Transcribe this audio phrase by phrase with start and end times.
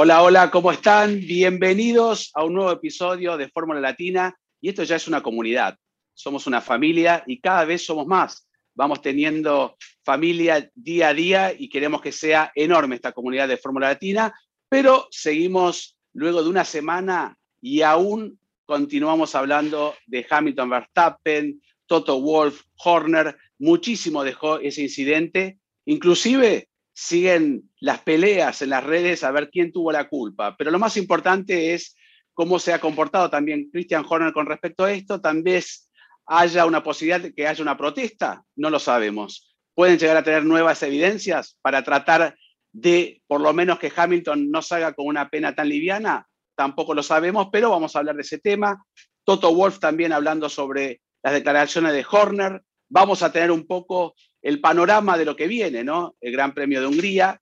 [0.00, 1.18] Hola, hola, ¿cómo están?
[1.18, 4.32] Bienvenidos a un nuevo episodio de Fórmula Latina.
[4.60, 5.76] Y esto ya es una comunidad.
[6.14, 8.48] Somos una familia y cada vez somos más.
[8.76, 13.88] Vamos teniendo familia día a día y queremos que sea enorme esta comunidad de Fórmula
[13.88, 14.32] Latina,
[14.68, 22.62] pero seguimos luego de una semana y aún continuamos hablando de Hamilton Verstappen, Toto Wolf,
[22.84, 29.72] Horner, muchísimo dejó ese incidente, inclusive siguen las peleas en las redes a ver quién
[29.72, 30.56] tuvo la culpa.
[30.56, 31.96] Pero lo más importante es
[32.34, 35.20] cómo se ha comportado también Christian Horner con respecto a esto.
[35.20, 35.88] Tal vez
[36.26, 39.54] haya una posibilidad de que haya una protesta, no lo sabemos.
[39.74, 42.36] Pueden llegar a tener nuevas evidencias para tratar
[42.72, 46.26] de, por lo menos, que Hamilton no salga con una pena tan liviana.
[46.54, 48.84] Tampoco lo sabemos, pero vamos a hablar de ese tema.
[49.24, 52.62] Toto Wolf también hablando sobre las declaraciones de Horner.
[52.88, 56.16] Vamos a tener un poco el panorama de lo que viene, ¿no?
[56.20, 57.40] El Gran Premio de Hungría.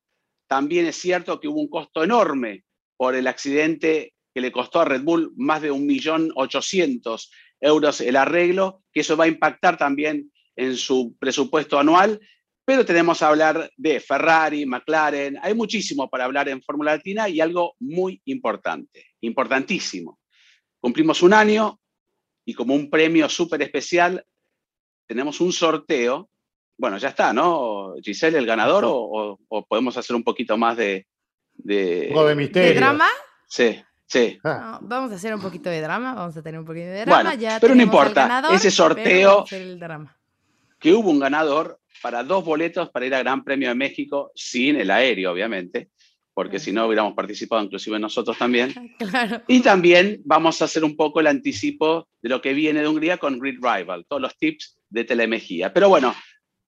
[0.48, 2.64] También es cierto que hubo un costo enorme
[2.97, 7.28] por el accidente que le costó a Red Bull más de 1.800.000
[7.61, 12.20] euros el arreglo, que eso va a impactar también en su presupuesto anual.
[12.64, 17.40] Pero tenemos que hablar de Ferrari, McLaren, hay muchísimo para hablar en Fórmula Latina y
[17.40, 20.18] algo muy importante, importantísimo.
[20.80, 21.80] Cumplimos un año
[22.45, 24.24] y como un premio súper especial
[25.07, 26.28] tenemos un sorteo
[26.79, 27.95] bueno, ya está, ¿no?
[28.03, 29.39] Giselle, el ganador, o,
[29.69, 31.07] podemos hacer un poquito más de.
[31.55, 32.69] ¿De, de misterio?
[32.69, 33.09] ¿De drama?
[33.48, 34.39] Sí, sí.
[34.45, 34.79] Ah.
[34.83, 37.35] vamos a hacer un poquito de drama, vamos a tener un poquito de drama.
[37.35, 39.45] ya pero no importa, ese sorteo.
[40.79, 44.77] Que hubo un ganador para dos boletos para ir al Gran Premio de México sin
[44.77, 45.89] el aéreo, obviamente,
[46.35, 48.75] porque si no hubiéramos participado inclusive nosotros también.
[48.98, 49.43] Claro.
[49.48, 53.17] Y también vamos a hacer un poco el anticipo de lo que viene de Hungría
[53.17, 55.73] con Grid Rival, todos los tips de telemejía.
[55.73, 56.14] Pero bueno,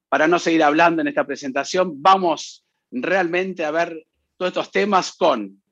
[0.09, 5.63] para no seguir hablando en esta presentación, vamos realmente a ver todos estos temas con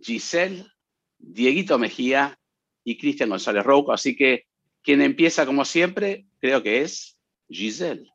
[0.00, 0.66] Giselle,
[1.18, 2.38] Dieguito Mejía
[2.84, 3.92] y Cristian González Rouco.
[3.92, 4.46] Así que
[4.82, 7.18] quien empieza como siempre, creo que es
[7.48, 8.08] Giselle.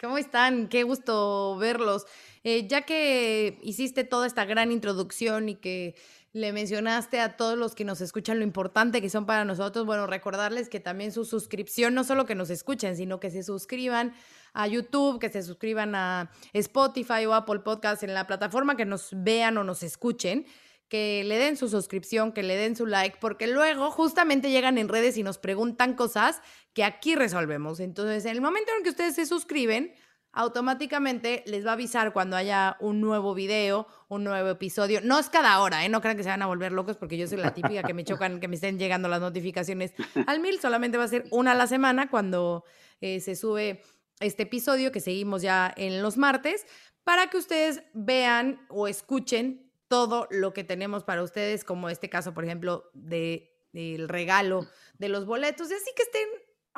[0.00, 0.68] ¿Cómo están?
[0.68, 2.06] Qué gusto verlos.
[2.44, 5.96] Eh, ya que hiciste toda esta gran introducción y que
[6.32, 10.06] le mencionaste a todos los que nos escuchan lo importante que son para nosotros, bueno,
[10.06, 14.12] recordarles que también su suscripción, no solo que nos escuchen, sino que se suscriban
[14.52, 19.10] a YouTube, que se suscriban a Spotify o Apple Podcasts en la plataforma que nos
[19.12, 20.46] vean o nos escuchen
[20.88, 24.88] que le den su suscripción, que le den su like, porque luego justamente llegan en
[24.88, 26.40] redes y nos preguntan cosas
[26.72, 27.78] que aquí resolvemos.
[27.78, 29.92] Entonces, en el momento en que ustedes se suscriben,
[30.38, 35.00] automáticamente les va a avisar cuando haya un nuevo video, un nuevo episodio.
[35.02, 35.88] No es cada hora, ¿eh?
[35.88, 38.04] No crean que se van a volver locos porque yo soy la típica que me
[38.04, 39.94] chocan, que me estén llegando las notificaciones
[40.28, 40.60] al mil.
[40.60, 42.64] Solamente va a ser una a la semana cuando
[43.00, 43.82] eh, se sube
[44.20, 46.66] este episodio que seguimos ya en los martes
[47.02, 52.32] para que ustedes vean o escuchen todo lo que tenemos para ustedes, como este caso,
[52.32, 55.68] por ejemplo, de, del regalo de los boletos.
[55.72, 56.28] Y así que estén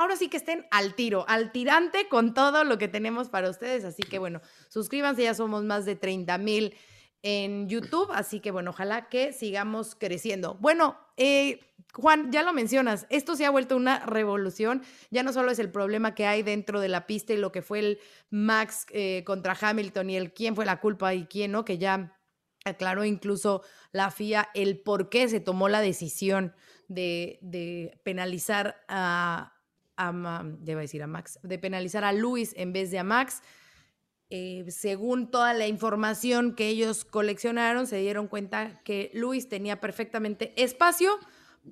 [0.00, 3.84] ahora sí que estén al tiro, al tirante con todo lo que tenemos para ustedes.
[3.84, 4.40] Así que bueno,
[4.70, 6.74] suscríbanse, ya somos más de 30 mil
[7.22, 10.54] en YouTube, así que bueno, ojalá que sigamos creciendo.
[10.54, 11.60] Bueno, eh,
[11.92, 15.70] Juan, ya lo mencionas, esto se ha vuelto una revolución, ya no solo es el
[15.70, 17.98] problema que hay dentro de la pista y lo que fue el
[18.30, 22.18] Max eh, contra Hamilton y el quién fue la culpa y quién no, que ya
[22.64, 23.62] aclaró incluso
[23.92, 26.54] la FIA el por qué se tomó la decisión
[26.88, 29.59] de, de penalizar a,
[30.08, 33.42] a, decir a Max, de penalizar a Luis en vez de a Max.
[34.30, 40.52] Eh, según toda la información que ellos coleccionaron, se dieron cuenta que Luis tenía perfectamente
[40.62, 41.18] espacio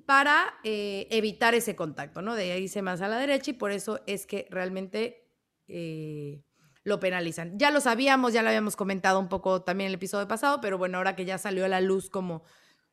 [0.05, 2.35] para eh, evitar ese contacto, ¿no?
[2.35, 5.25] De irse más a la derecha y por eso es que realmente
[5.67, 6.43] eh,
[6.83, 7.57] lo penalizan.
[7.57, 10.77] Ya lo sabíamos, ya lo habíamos comentado un poco también en el episodio pasado, pero
[10.77, 12.43] bueno, ahora que ya salió a la luz como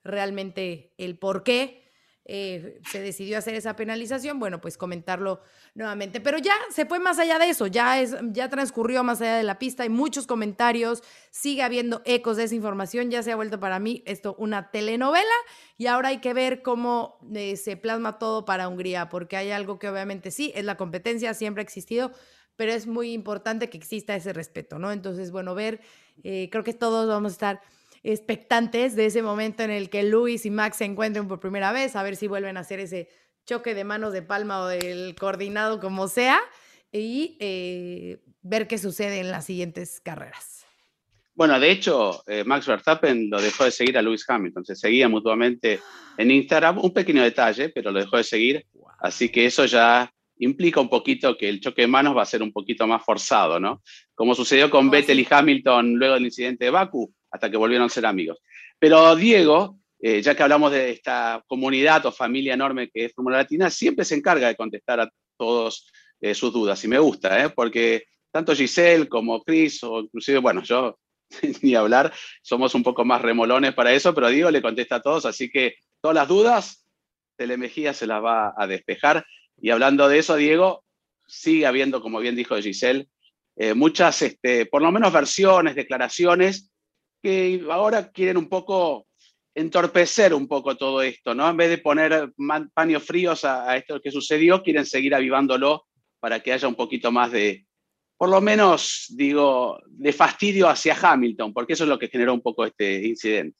[0.04, 1.85] realmente el por qué
[2.28, 5.40] eh, se decidió hacer esa penalización, bueno, pues comentarlo
[5.74, 6.20] nuevamente.
[6.20, 9.44] Pero ya se fue más allá de eso, ya, es, ya transcurrió más allá de
[9.44, 13.60] la pista, hay muchos comentarios, sigue habiendo ecos de esa información, ya se ha vuelto
[13.60, 15.24] para mí esto una telenovela
[15.78, 19.78] y ahora hay que ver cómo eh, se plasma todo para Hungría, porque hay algo
[19.78, 22.10] que obviamente sí, es la competencia, siempre ha existido,
[22.56, 24.90] pero es muy importante que exista ese respeto, ¿no?
[24.90, 25.80] Entonces, bueno, ver,
[26.24, 27.60] eh, creo que todos vamos a estar
[28.02, 31.96] expectantes de ese momento en el que Luis y Max se encuentren por primera vez,
[31.96, 33.08] a ver si vuelven a hacer ese
[33.46, 36.40] choque de manos de palma o del coordinado como sea,
[36.92, 40.64] y eh, ver qué sucede en las siguientes carreras.
[41.34, 45.08] Bueno, de hecho, eh, Max Verstappen lo dejó de seguir a Lewis Hamilton, se seguía
[45.08, 45.80] mutuamente
[46.16, 48.66] en Instagram, un pequeño detalle, pero lo dejó de seguir,
[49.00, 52.42] así que eso ya implica un poquito que el choque de manos va a ser
[52.42, 53.82] un poquito más forzado, ¿no?
[54.14, 57.90] Como sucedió con Vettel y Hamilton luego del incidente de Baku, hasta que volvieron a
[57.90, 58.38] ser amigos.
[58.78, 63.38] Pero Diego, eh, ya que hablamos de esta comunidad o familia enorme que es Fórmula
[63.38, 65.90] Latina, siempre se encarga de contestar a todos
[66.20, 66.82] eh, sus dudas.
[66.84, 67.50] Y me gusta, ¿eh?
[67.50, 70.98] porque tanto Giselle como Chris, o inclusive, bueno, yo
[71.62, 72.12] ni hablar,
[72.42, 75.76] somos un poco más remolones para eso, pero Diego le contesta a todos, así que
[76.00, 76.86] todas las dudas,
[77.36, 79.26] Telemejía se las va a despejar.
[79.60, 80.84] Y hablando de eso, Diego,
[81.26, 83.08] sigue habiendo, como bien dijo Giselle,
[83.56, 86.70] eh, muchas, este, por lo menos versiones, declaraciones
[87.70, 89.06] ahora quieren un poco
[89.54, 91.48] entorpecer un poco todo esto, ¿no?
[91.48, 92.30] En vez de poner
[92.74, 95.86] paños fríos a, esto que sucedió, quieren seguir avivándolo
[96.20, 97.66] para que haya un poquito más de,
[98.18, 102.42] por lo menos, digo, de fastidio hacia Hamilton, porque eso es lo que generó un
[102.42, 103.56] poco este incidente.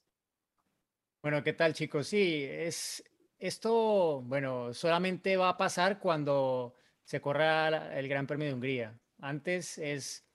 [1.23, 2.07] Bueno, ¿qué tal, chicos?
[2.07, 3.03] Sí, es
[3.39, 8.99] esto, bueno, solamente va a pasar cuando se corra el Gran Premio de Hungría.
[9.19, 10.26] Antes es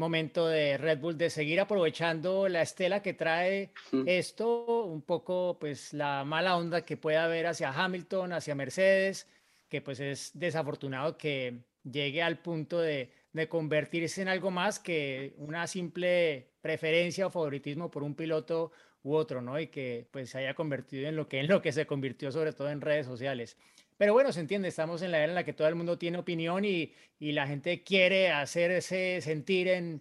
[0.00, 3.70] momento de Red Bull de seguir aprovechando la estela que trae
[4.06, 9.28] esto, un poco pues la mala onda que puede haber hacia Hamilton, hacia Mercedes,
[9.68, 15.34] que pues es desafortunado que llegue al punto de, de convertirse en algo más que
[15.36, 19.58] una simple preferencia o favoritismo por un piloto u otro, ¿no?
[19.60, 22.52] Y que pues se haya convertido en lo que en lo que se convirtió sobre
[22.52, 23.56] todo en redes sociales.
[24.00, 26.16] Pero bueno, se entiende, estamos en la era en la que todo el mundo tiene
[26.16, 30.00] opinión y, la gente quiere hacerse sentir en,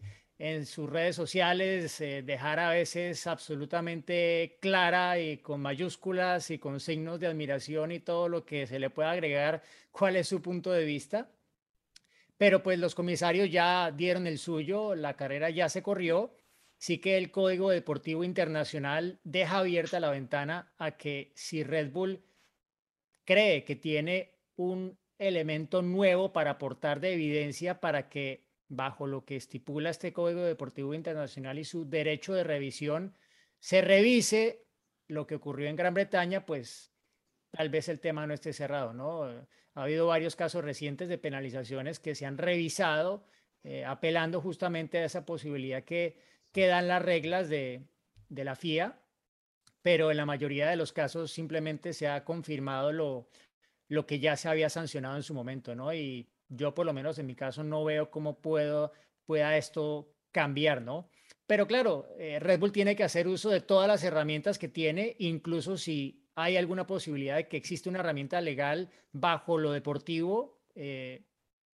[0.66, 7.20] sus redes sociales, eh, dejar a veces absolutamente clara y con mayúsculas y con signos
[7.20, 10.86] de admiración y todo lo que se le pueda agregar cuál es su punto de
[10.86, 11.30] vista.
[12.38, 16.34] Pero pues los comisarios ya dieron el suyo, la carrera ya se corrió.
[16.78, 22.24] Sí que el Código Deportivo Internacional deja abierta la ventana a que si Red Bull
[23.30, 29.36] cree que tiene un elemento nuevo para aportar de evidencia para que, bajo lo que
[29.36, 33.16] estipula este Código Deportivo Internacional y su derecho de revisión,
[33.60, 34.66] se revise
[35.08, 36.92] lo que ocurrió en Gran Bretaña, pues
[37.52, 39.26] tal vez el tema no esté cerrado, ¿no?
[39.26, 43.28] Ha habido varios casos recientes de penalizaciones que se han revisado,
[43.64, 46.18] eh, apelando justamente a esa posibilidad que,
[46.52, 47.86] que dan las reglas de
[48.30, 49.00] la FIA
[49.82, 53.30] pero en la mayoría de los casos simplemente se ha confirmado lo,
[53.88, 55.94] lo que ya se había sancionado en su momento, ¿no?
[55.94, 58.92] Y yo por lo menos en mi caso no veo cómo puedo,
[59.26, 61.10] pueda esto cambiar, ¿no?
[61.48, 65.16] Pero claro, eh, Red Bull tiene que hacer uso de todas las herramientas que tiene,
[65.20, 71.26] incluso si hay alguna posibilidad de que existe una herramienta legal bajo lo deportivo, eh,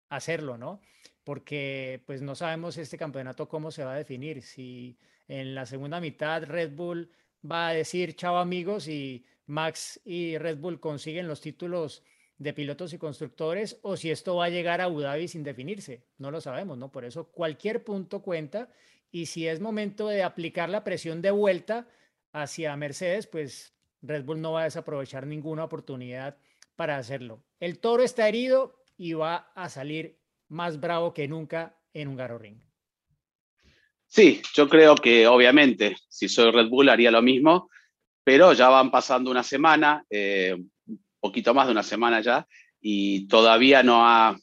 [0.09, 0.81] hacerlo, ¿no?
[1.23, 4.41] Porque pues no sabemos este campeonato cómo se va a definir.
[4.43, 7.11] Si en la segunda mitad Red Bull
[7.49, 12.03] va a decir chao amigos y Max y Red Bull consiguen los títulos
[12.37, 16.05] de pilotos y constructores o si esto va a llegar a Abu Dhabi sin definirse.
[16.17, 16.91] No lo sabemos, ¿no?
[16.91, 18.69] Por eso cualquier punto cuenta
[19.11, 21.87] y si es momento de aplicar la presión de vuelta
[22.31, 26.37] hacia Mercedes, pues Red Bull no va a desaprovechar ninguna oportunidad
[26.75, 27.43] para hacerlo.
[27.59, 32.72] El toro está herido y va a salir más bravo que nunca en un Ring.
[34.13, 37.71] Sí, yo creo que obviamente si soy Red Bull haría lo mismo,
[38.23, 40.55] pero ya van pasando una semana, eh,
[40.85, 42.47] un poquito más de una semana ya,
[42.79, 44.37] y todavía no ha,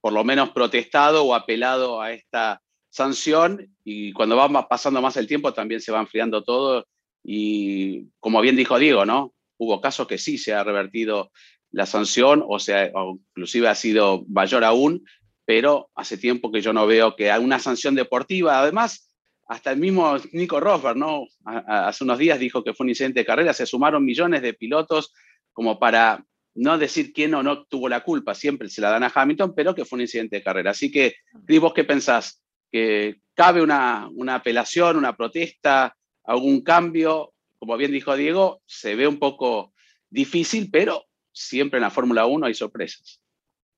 [0.00, 5.26] por lo menos, protestado o apelado a esta sanción, y cuando va pasando más el
[5.26, 6.86] tiempo también se va enfriando todo,
[7.22, 9.34] y como bien dijo Diego, ¿no?
[9.58, 11.30] Hubo casos que sí se ha revertido
[11.70, 12.90] la sanción, o sea,
[13.28, 15.04] inclusive ha sido mayor aún,
[15.52, 18.58] pero hace tiempo que yo no veo que hay una sanción deportiva.
[18.58, 19.14] Además,
[19.46, 21.26] hasta el mismo Nico Rosberg, ¿no?
[21.44, 25.12] hace unos días dijo que fue un incidente de carrera, se sumaron millones de pilotos
[25.52, 29.12] como para no decir quién o no tuvo la culpa, siempre se la dan a
[29.14, 30.70] Hamilton, pero que fue un incidente de carrera.
[30.70, 32.42] Así que, Cris, ¿vos qué pensás?
[32.70, 35.94] ¿Que cabe una, una apelación, una protesta,
[36.24, 39.72] algún cambio como bien dijo Diego, se ve un poco
[40.10, 43.21] difícil, pero siempre en la Fórmula 1 hay sorpresas.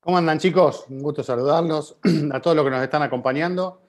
[0.05, 0.85] ¿Cómo andan chicos?
[0.91, 1.97] Un gusto saludarlos
[2.33, 3.81] a todos los que nos están acompañando.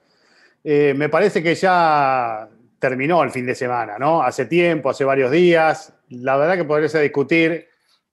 [0.64, 4.22] Eh, me parece que ya terminó el fin de semana, ¿no?
[4.22, 5.92] Hace tiempo, hace varios días.
[6.08, 7.68] La verdad que podría discutir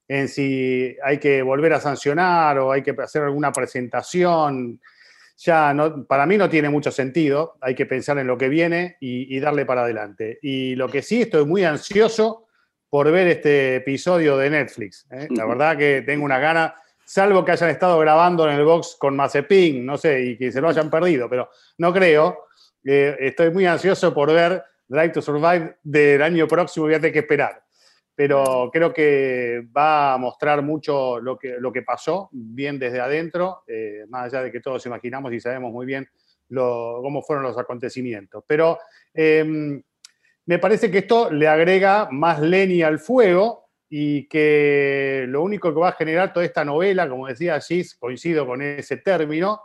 [0.06, 4.82] en si hay que volver a sancionar o hay que hacer alguna presentación.
[5.38, 7.56] Ya no, para mí no tiene mucho sentido.
[7.62, 10.38] Hay que pensar en lo que viene y, y darle para adelante.
[10.42, 12.48] Y lo que sí, estoy muy ansioso
[12.90, 15.06] por ver este episodio de Netflix.
[15.10, 15.26] ¿eh?
[15.30, 19.16] La verdad que tengo una gana, salvo que hayan estado grabando en el box con
[19.16, 22.46] Mazepin, no sé, y que se lo hayan perdido, pero no creo.
[22.84, 27.18] Eh, estoy muy ansioso por ver Drive to Survive del año próximo, voy a que
[27.18, 27.62] esperar.
[28.16, 33.64] Pero creo que va a mostrar mucho lo que, lo que pasó, bien desde adentro,
[33.66, 36.08] eh, más allá de que todos imaginamos y sabemos muy bien
[36.48, 38.44] cómo fueron los acontecimientos.
[38.46, 38.78] Pero
[39.12, 39.82] em,
[40.46, 43.63] me parece que esto le agrega más leña al fuego
[43.96, 48.44] y que lo único que va a generar toda esta novela, como decía Gis, coincido
[48.44, 49.62] con ese término,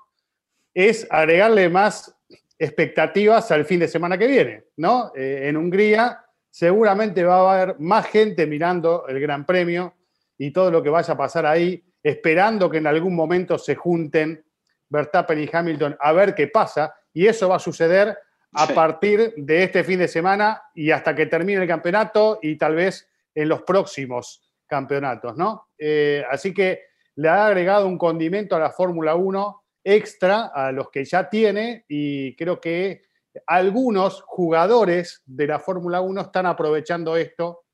[0.71, 2.15] es agregarle más
[2.59, 5.11] expectativas al fin de semana que viene, ¿no?
[5.15, 9.95] Eh, en Hungría seguramente va a haber más gente mirando el Gran Premio
[10.37, 14.45] y todo lo que vaya a pasar ahí, esperando que en algún momento se junten
[14.89, 18.15] Verstappen y Hamilton a ver qué pasa, y eso va a suceder
[18.53, 22.75] a partir de este fin de semana y hasta que termine el campeonato y tal
[22.75, 25.69] vez en los próximos campeonatos, ¿no?
[25.77, 26.83] Eh, así que
[27.15, 31.85] le ha agregado un condimento a la Fórmula 1 extra a los que ya tiene
[31.87, 33.03] y creo que
[33.47, 37.65] algunos jugadores de la Fórmula 1 están aprovechando esto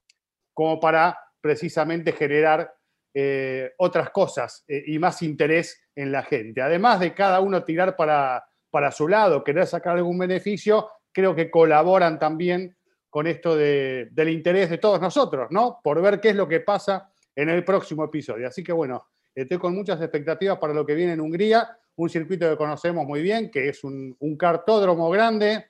[0.53, 2.73] como para precisamente generar
[3.13, 6.61] eh, otras cosas eh, y más interés en la gente.
[6.61, 8.45] Además de cada uno tirar para
[8.75, 12.75] para su lado, querer sacar algún beneficio, creo que colaboran también
[13.15, 15.79] con esto del interés de todos nosotros, ¿no?
[15.81, 18.45] Por ver qué es lo que pasa en el próximo episodio.
[18.45, 22.49] Así que bueno, estoy con muchas expectativas para lo que viene en Hungría, un circuito
[22.49, 25.67] que conocemos muy bien, que es un, cartódromo grande,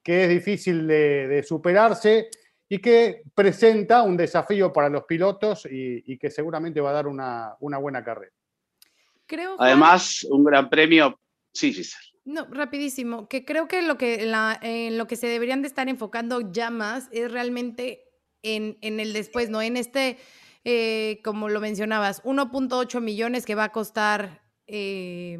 [0.00, 2.30] que es difícil de, superarse
[2.68, 7.56] y que presenta un desafío para los pilotos y, que seguramente va a dar una,
[7.58, 8.32] buena carrera.
[9.26, 11.18] Creo, Además, un gran premio,
[11.52, 12.15] sí, Giselle.
[12.26, 14.28] No, rapidísimo, que creo que lo que,
[14.62, 18.02] en lo que se deberían de estar enfocando ya más es realmente
[18.42, 19.62] en, en el después, ¿no?
[19.62, 20.18] En este,
[20.64, 25.38] eh, como lo mencionabas, 1.8 millones que va a costar eh,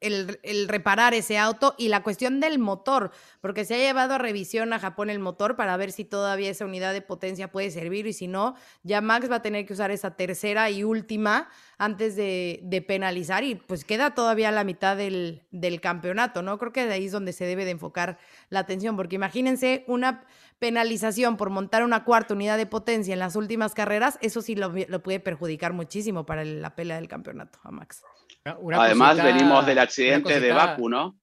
[0.00, 4.72] el, reparar ese auto y la cuestión del motor, porque se ha llevado a revisión
[4.72, 8.12] a Japón el motor para ver si todavía esa unidad de potencia puede servir y
[8.12, 12.84] si no, ya Max va a tener que usar esa tercera y última antes de,
[12.86, 15.42] penalizar y pues queda todavía la mitad del,
[15.82, 16.58] campeonato, ¿no?
[16.58, 20.24] Creo que de ahí es donde se debe de enfocar la atención, porque imagínense una
[20.58, 24.72] penalización por montar una cuarta unidad de potencia en las últimas carreras, eso sí lo,
[24.88, 28.02] lo puede perjudicar muchísimo para la pelea del campeonato a Max.
[28.44, 31.18] Además, venimos del accidente de Baku, ¿no?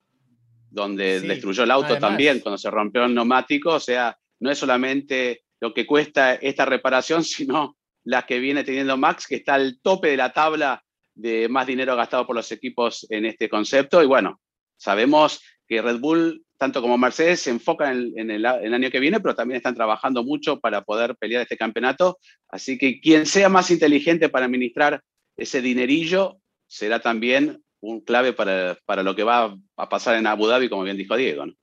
[0.69, 3.74] Donde destruyó el auto también cuando se rompió el neumático.
[3.75, 8.97] O sea, no es solamente lo que cuesta esta reparación, sino la que viene teniendo
[8.97, 10.83] Max, que está al tope de la tabla
[11.15, 14.03] de más dinero gastado por los equipos en este concepto.
[14.03, 14.39] Y bueno,
[14.77, 19.00] sabemos que Red Bull, tanto como Mercedes, se enfocan en, el, en, el, año que
[19.00, 22.19] viene, pero también están trabajando mucho para poder pelear este campeonato.
[22.47, 25.01] Así que quien sea más inteligente para administrar
[25.36, 30.47] ese dinerillo será también un clave para, para, lo que va a pasar en Abu
[30.47, 31.45] Dhabi, como bien dijo Diego.
[31.45, 31.53] ¿no?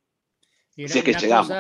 [0.75, 1.53] si es que llegamos.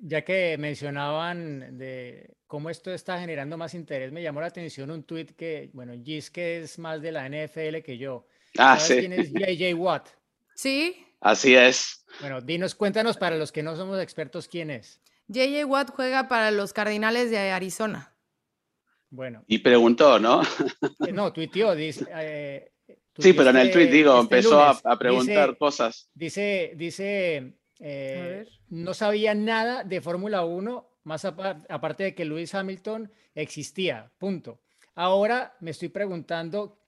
[0.00, 5.02] ya que mencionaban de cómo esto está generando más interés, me llamó la atención un
[5.02, 8.26] tweet que, bueno, Gis que es más de la NFL que yo.
[8.58, 8.98] Ah, sí.
[8.98, 10.08] ¿Quién es JJ Watt?
[10.54, 10.96] Sí.
[11.20, 12.04] Así es.
[12.20, 15.00] Bueno, dinos, cuéntanos para los que no somos expertos quién es.
[15.28, 18.14] JJ Watt juega para los Cardinales de Arizona.
[19.10, 19.44] Bueno.
[19.46, 20.42] Y preguntó, ¿no?
[21.06, 22.72] Eh, no, tuiteó, dice, eh,
[23.18, 26.08] Sí, pero en el tweet, digo, este empezó a, preguntar cosas.
[26.14, 33.10] Dice, dice, eh, no sabía nada de Fórmula 1, más aparte de que Lewis Hamilton
[33.34, 34.60] existía, punto.
[34.94, 36.78] Ahora me estoy preguntando,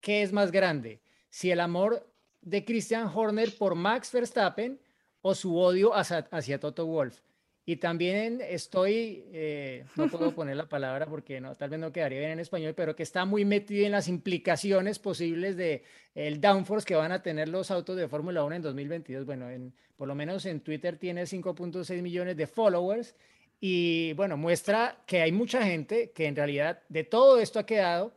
[0.00, 1.00] ¿qué es más grande?
[1.28, 2.06] Si el amor
[2.40, 4.80] de Christian Horner por Max Verstappen
[5.20, 7.20] o su odio hacia, hacia Toto Wolf.
[7.68, 12.20] Y también estoy, eh, no puedo poner la palabra porque no, tal vez no quedaría
[12.20, 15.82] bien en español, pero que está muy metido en las implicaciones posibles de
[16.14, 19.26] el downforce que van a tener los autos de Fórmula 1 en 2022.
[19.26, 23.16] Bueno, en, por lo menos en Twitter tiene 5.6 millones de followers
[23.58, 28.14] y bueno, muestra que hay mucha gente que en realidad de todo esto ha quedado,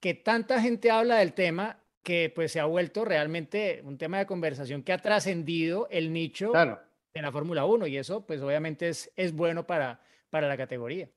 [0.00, 4.26] que tanta gente habla del tema que pues se ha vuelto realmente un tema de
[4.26, 6.50] conversación que ha trascendido el nicho.
[6.50, 6.78] Claro
[7.18, 11.08] en la Fórmula 1 y eso pues obviamente es, es bueno para, para la categoría.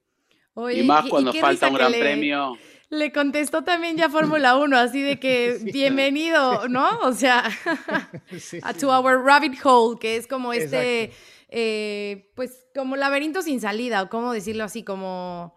[0.74, 2.58] y más cuando falta un gran premio.
[2.90, 6.88] Le contestó también ya Fórmula 1, así de que bienvenido, ¿no?
[7.02, 7.44] O sea,
[8.64, 11.12] a to our rabbit hole, que es como este,
[11.50, 15.56] eh, pues como laberinto sin salida, o cómo decirlo así, como...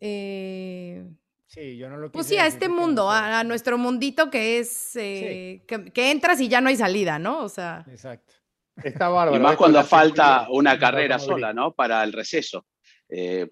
[0.00, 1.04] Eh,
[1.46, 5.64] sí, yo no lo Pues sí, a este mundo, a, nuestro mundito que es, eh,
[5.66, 7.42] que, entras y ya no hay salida, ¿no?
[7.42, 7.84] O sea...
[7.90, 8.33] Exacto.
[8.82, 9.36] Está bárbaro.
[9.36, 11.72] Y más cuando falta una carrera sola, ¿no?
[11.72, 12.66] Para el receso.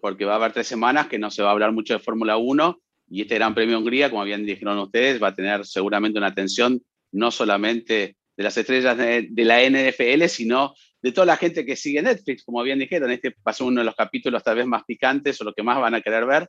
[0.00, 2.36] porque va a haber tres semanas que no se va a hablar mucho de Fórmula
[2.36, 6.28] 1 y este Gran Premio Hungría, como bien dijeron ustedes, va a tener seguramente una
[6.28, 6.80] atención
[7.12, 12.00] no solamente de las estrellas de, la NFL, sino de toda la gente que sigue
[12.00, 13.10] Netflix, como bien dijeron.
[13.10, 15.94] Este pasó uno de los capítulos tal vez más picantes o lo que más van
[15.94, 16.48] a querer ver.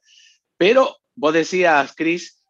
[0.58, 2.43] Pero vos decías, Chris,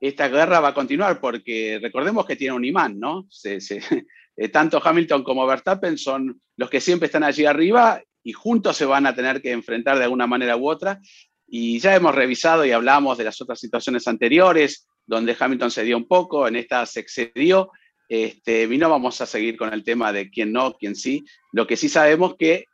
[0.00, 3.28] esta guerra va a continuar porque recordemos que tiene un imán, ¿no?
[4.36, 8.86] Eh, tanto Hamilton como Verstappen son los que siempre están allí arriba y juntos se
[8.86, 10.98] van a tener que enfrentar de alguna manera u otra.
[11.46, 15.94] Y ya hemos revisado y hablamos de las otras situaciones anteriores, donde Hamilton se dio
[15.98, 17.70] un poco, en esta se excedió.
[18.08, 21.22] Este, y no vamos a seguir con el tema de quién no, quién sí.
[21.52, 22.64] Lo que sí sabemos que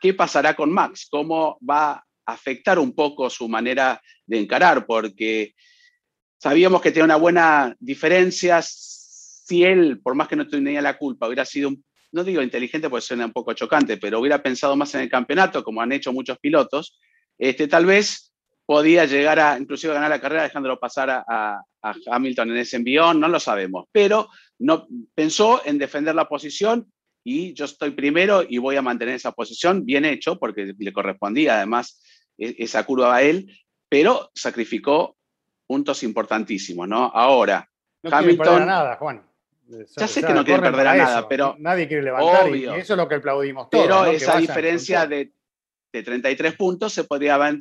[0.00, 5.54] qué pasará con Max, cómo va a afectar un poco su manera de encarar, porque
[6.38, 8.60] sabíamos que tenía una buena diferencia.
[8.62, 11.72] Si él, por más que no tenía la culpa, hubiera sido,
[12.12, 15.62] no digo inteligente porque suena un poco chocante, pero hubiera pensado más en el campeonato,
[15.62, 16.98] como han hecho muchos pilotos,
[17.38, 18.32] este, tal vez
[18.66, 21.62] podía llegar a inclusive ganar la carrera dejándolo pasar a,
[22.10, 24.28] Hamilton en ese envión, no lo sabemos, pero
[24.58, 29.30] no, pensó en defender la posición y yo estoy primero y voy a mantener esa
[29.30, 32.02] posición, bien hecho, porque le correspondía además
[32.36, 33.46] e, esa curva a él,
[33.88, 35.15] pero sacrificó
[35.66, 37.10] puntos importantísimos, ¿no?
[37.12, 37.68] Ahora,
[38.02, 38.66] no Hamilton...
[38.66, 39.22] nada, Juan.
[39.96, 41.56] Ya sé que no quiere perder a nada, pero...
[41.58, 43.84] Nadie quiere levantar y eso es lo que aplaudimos todos.
[43.84, 45.32] Pero esa diferencia de
[45.96, 47.58] de 33 puntos se podría haber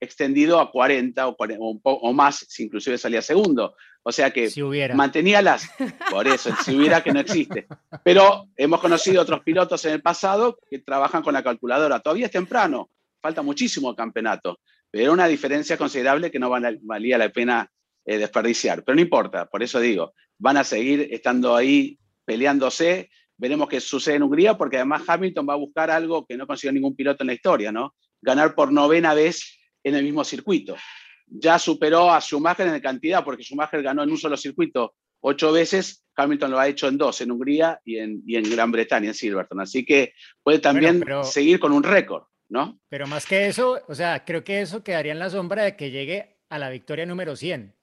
[0.00, 1.36] extendido a 40 o,
[1.82, 3.74] o, más, si inclusive salía segundo.
[4.02, 4.48] O sea que
[4.94, 5.68] mantenía las,
[6.10, 7.66] por eso, si hubiera que no existe.
[8.04, 12.00] Pero hemos conocido otros pilotos en el pasado que trabajan con la calculadora.
[12.00, 17.70] Todavía es temprano, falta muchísimo campeonato, pero una diferencia considerable que no valía la pena
[18.04, 18.84] eh, desperdiciar.
[18.84, 24.16] Pero no importa, por eso digo, van a seguir estando ahí peleándose Veremos qué sucede
[24.16, 27.28] en Hungría, porque además Hamilton va a buscar algo que no consiguió ningún piloto en
[27.28, 27.94] la historia, ¿no?
[28.20, 30.76] Ganar por novena vez en el mismo circuito.
[31.24, 36.04] Ya superó a Schumacher en cantidad, porque Schumacher ganó en un solo circuito ocho veces,
[36.16, 39.62] Hamilton lo ha hecho en dos, en Hungría y en, en Gran Bretaña, en Silverstone.
[39.62, 42.80] Así que puede también seguir con un récord, ¿no?
[42.88, 45.90] Pero más que eso, o sea, creo que eso quedaría en la sombra de que
[45.90, 47.74] llegue a la victoria número 100.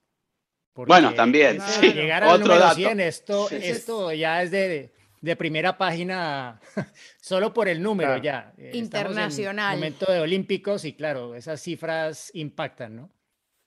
[0.74, 1.58] bueno, también.
[1.80, 6.60] Llegar al número 100, esto, esto ya es de, de primera página
[7.20, 8.52] solo por el número ya.
[8.56, 9.76] Eh, Internacional.
[9.76, 13.10] momento de Olímpicos y claro, esas cifras impactan, ¿no?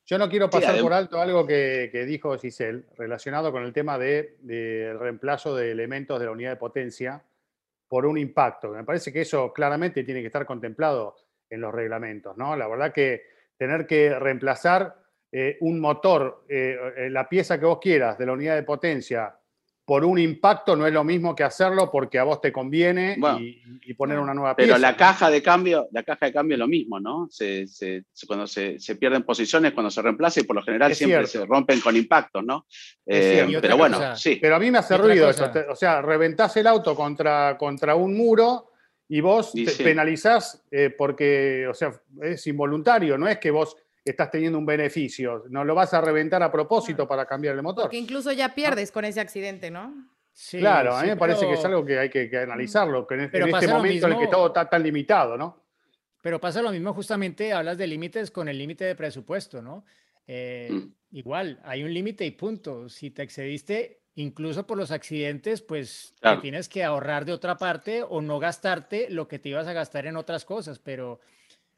[0.05, 4.37] Yo no quiero pasar por alto algo que, dijo Giselle relacionado con el tema del
[4.39, 7.23] de, reemplazo de elementos de la unidad de potencia
[7.89, 8.69] por un impacto.
[8.69, 11.15] Me parece que eso claramente tiene que estar contemplado
[11.49, 12.55] en los reglamentos, ¿no?
[12.55, 13.23] La verdad que
[13.57, 14.95] tener que reemplazar
[15.31, 19.35] eh, un motor, eh, la pieza que vos quieras de la unidad de potencia
[19.89, 23.91] por un impacto no es lo mismo que hacerlo porque a vos te conviene y,
[23.95, 24.73] poner una nueva pieza.
[24.73, 27.27] Pero la caja de cambio, la caja de cambio es lo mismo, ¿no?
[27.31, 27.65] Se,
[28.27, 31.95] cuando se, pierden posiciones, cuando se reemplaza y por lo general siempre se rompen con
[31.95, 32.67] impactos, ¿no?
[33.03, 34.37] Eh, pero bueno, sí.
[34.39, 35.49] Pero a mí me hace ruido eso.
[35.71, 38.69] O sea, reventás el auto contra, contra un muro
[39.07, 44.31] y vos te penalizás eh, porque, o sea, es involuntario, no es que vos estás
[44.31, 45.45] teniendo un beneficio.
[45.49, 47.85] No lo vas a reventar a propósito para cambiar el motor.
[47.85, 49.93] Porque incluso ya pierdes con ese accidente, ¿no?
[50.33, 53.21] Sí, claro, a mí me parece que es algo que hay que, analizarlo, que en,
[53.21, 55.65] este momento en el que todo está tan limitado, ¿no?
[56.21, 59.85] Pero pasa lo mismo justamente, hablas de límites con el límite de presupuesto, ¿no?
[60.27, 61.17] Eh, mm.
[61.17, 62.87] Igual, hay un límite y punto.
[62.87, 68.21] Si te excediste, incluso por los accidentes, pues tienes que ahorrar de otra parte o
[68.21, 71.19] no gastarte lo que te ibas a gastar en otras cosas, pero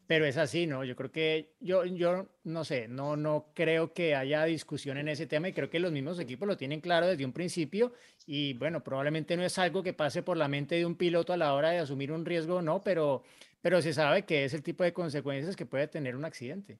[0.08, 0.84] pero es así, ¿no?
[0.84, 5.28] Yo creo que yo, yo no sé, no, no creo que haya discusión en ese
[5.28, 7.94] tema y creo que los mismos equipos lo tienen claro desde un principio
[8.26, 11.38] y bueno, probablemente no es algo que pase por la mente de un piloto a
[11.38, 13.24] la hora de asumir un riesgo, no, pero,
[13.62, 16.80] pero se sabe que es el tipo de consecuencias que puede tener un accidente.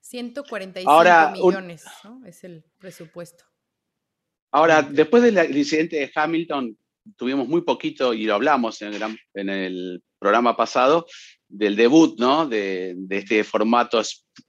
[0.00, 2.26] 145 millones, ¿no?
[2.26, 3.44] Es el presupuesto.
[4.50, 6.76] Ahora, después del incidente de Hamilton,
[7.16, 9.02] tuvimos muy poquito y lo hablamos en el,
[9.34, 11.06] en el programa pasado,
[11.46, 12.46] del debut, ¿no?
[12.46, 14.00] De, este formato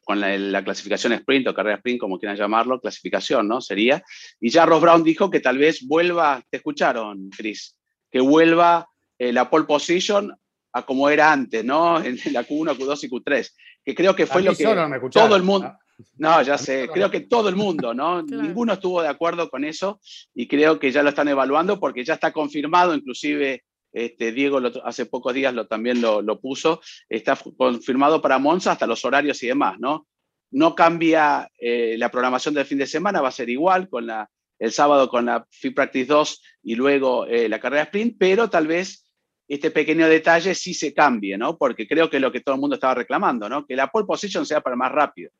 [0.05, 3.59] con la, clasificación sprint o carrera sprint, como quieran llamarlo, clasificación, ¿no?
[3.59, 4.01] Sería.
[4.39, 7.75] Y ya Ross Brown dijo que tal vez vuelva, te escucharon, Chris,
[8.09, 8.87] que vuelva
[9.19, 10.33] eh, la pole position
[10.71, 11.99] a como era antes, ¿no?
[12.05, 13.51] En la Q1, Q2 y Q3,
[13.83, 14.63] que creo que fue lo que
[15.11, 15.73] todo el mundo...
[16.17, 18.21] No, ya sé, creo que todo el mundo, ¿no?
[18.21, 19.99] Ninguno estuvo de acuerdo con eso
[20.33, 23.63] y creo que ya lo están evaluando porque ya está confirmado, inclusive
[23.95, 29.41] este, Diego hace pocos días también lo, puso, está confirmado para Monza hasta los horarios
[29.41, 30.05] y demás, ¿no?
[30.51, 34.29] No cambia eh, la programación del fin de semana, va a ser igual con la,
[34.59, 38.67] el sábado con la Free Practice 2 y luego eh, la carrera sprint, pero tal
[38.67, 39.09] vez
[39.47, 41.57] este pequeño detalle sí se cambie, ¿no?
[41.57, 43.65] Porque creo que es lo que todo el mundo estaba reclamando, ¿no?
[43.65, 45.31] Que la pole position sea para más rápido.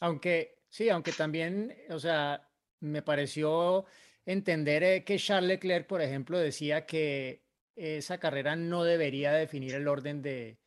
[0.00, 2.44] Aunque, sí, aunque también, o sea,
[2.80, 3.84] me pareció
[4.26, 7.46] entender eh, que Charles Leclerc, por ejemplo, decía que
[7.78, 10.58] esa carrera no debería definir el orden de,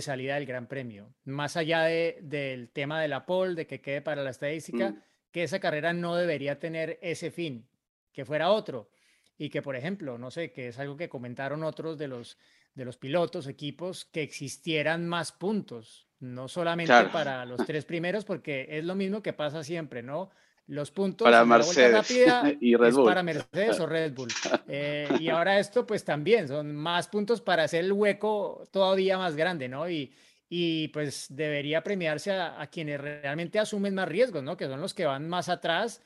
[0.00, 1.14] salida del Gran Premio.
[1.24, 5.02] Más allá del tema de la pole, de que quede para la estadística, mm.
[5.32, 7.68] que esa carrera no debería tener ese fin,
[8.12, 8.90] que fuera otro.
[9.36, 12.38] Y que, por ejemplo, no sé, que es algo que comentaron otros de los,
[12.74, 18.66] de los pilotos, equipos, que existieran más puntos, no solamente para los tres primeros, porque
[18.70, 20.30] es lo mismo que pasa siempre, ¿no?
[20.70, 22.08] Los puntos para Mercedes
[22.60, 23.04] y Red Bull.
[23.04, 24.28] para Mercedes o Red Bull.
[24.68, 29.34] Eh, y ahora esto pues también son más puntos para hacer el hueco todavía más
[29.34, 29.90] grande, ¿no?
[29.90, 30.12] Y,
[30.48, 34.56] y pues debería premiarse a, quienes realmente asumen más riesgos, ¿no?
[34.56, 36.04] Que son los que van más atrás.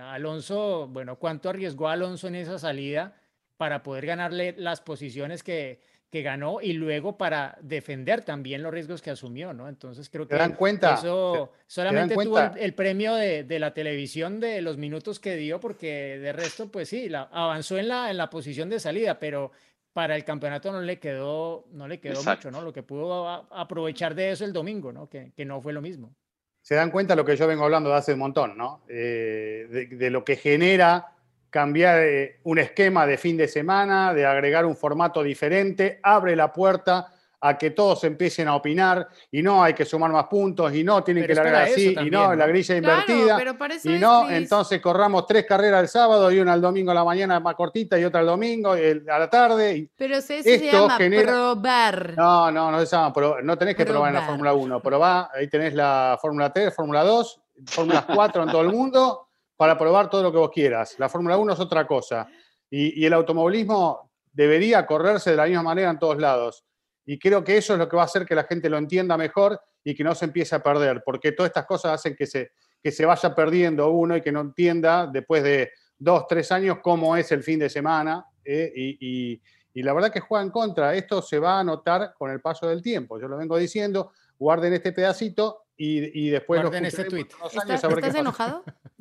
[0.00, 3.14] Alonso, bueno, ¿cuánto arriesgó Alonso en esa salida
[3.58, 9.00] para poder ganarle las posiciones que, que ganó y luego para defender también los riesgos
[9.00, 9.66] que asumió, ¿no?
[9.66, 10.96] Entonces creo que dan cuenta?
[10.96, 16.18] eso solamente tuvo el, premio de, de, la televisión de los minutos que dio, porque
[16.18, 19.52] de resto, pues sí, la, avanzó en la, en la posición de salida, pero
[19.94, 22.60] para el campeonato no le quedó, no le quedó mucho, ¿no?
[22.60, 25.08] Lo que pudo aprovechar de eso el domingo, ¿no?
[25.08, 26.14] Que, que, no fue lo mismo.
[26.60, 28.84] Se dan cuenta lo que yo vengo hablando de hace un montón, ¿no?
[28.86, 31.14] Eh, de, de lo que genera
[31.52, 36.50] cambiar eh, un esquema de fin de semana, de agregar un formato diferente, abre la
[36.50, 37.12] puerta
[37.42, 41.04] a que todos empiecen a opinar y no hay que sumar más puntos y no
[41.04, 43.36] tienen que largar así y no la grilla invertida
[43.82, 47.40] y no entonces corramos tres carreras el sábado y una el domingo a la mañana
[47.40, 52.14] más cortita y otra el domingo a la tarde pero eso se llama probar.
[52.16, 53.12] No no no se llama
[53.42, 57.02] no tenés que probar, en la Fórmula 1 probá ahí tenés la Fórmula 3 Fórmula
[57.02, 59.31] 2 Fórmula 4 en todo el mundo
[59.62, 60.96] para probar todo lo que vos quieras.
[60.98, 62.26] La Fórmula 1 es otra cosa.
[62.68, 66.64] Y, el automovilismo debería correrse de la misma manera en todos lados.
[67.06, 69.16] Y creo que eso es lo que va a hacer que la gente lo entienda
[69.16, 72.50] mejor y que no se empiece a perder, porque todas estas cosas hacen que se,
[72.82, 77.16] que se vaya perdiendo uno y que no entienda después de dos, tres años cómo
[77.16, 78.26] es el fin de semana.
[78.44, 79.40] Eh, y,
[79.74, 80.92] la verdad que juega en contra.
[80.96, 83.20] Esto se va a notar con el paso del tiempo.
[83.20, 87.28] Yo lo vengo diciendo, guarden este pedacito y, después guarden este tweet.
[87.46, 88.64] ¿Estás enojado?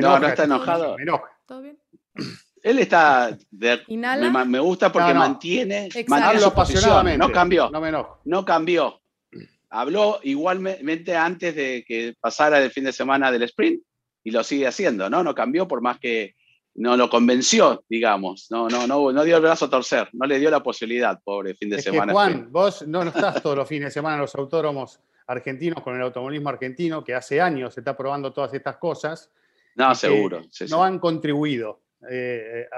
[0.00, 0.96] no, no está enojado.
[1.46, 1.78] ¿Todo bien?
[2.62, 3.36] Él está.
[3.50, 7.18] me, gusta porque mantiene, mantiene su posición.
[7.18, 7.70] No cambió.
[7.70, 8.20] No me enojo.
[8.24, 9.00] No cambió.
[9.70, 13.82] Habló igualmente antes de que pasara el fin de semana del sprint
[14.22, 15.24] y lo sigue haciendo, ¿no?
[15.24, 16.36] No cambió por más que
[16.74, 18.48] no lo convenció, digamos.
[18.50, 20.08] No, no, no, no dio el brazo a torcer.
[20.12, 22.12] No le dio la posibilidad, pobre fin de semana.
[22.12, 25.96] Juan, vos no, no estás todos los fines de semana en los autódromos argentinos con
[25.96, 29.30] el automovilismo argentino, que hace años se está probando todas estas cosas.
[29.74, 30.42] No, seguro.
[30.68, 32.68] no han contribuido eh,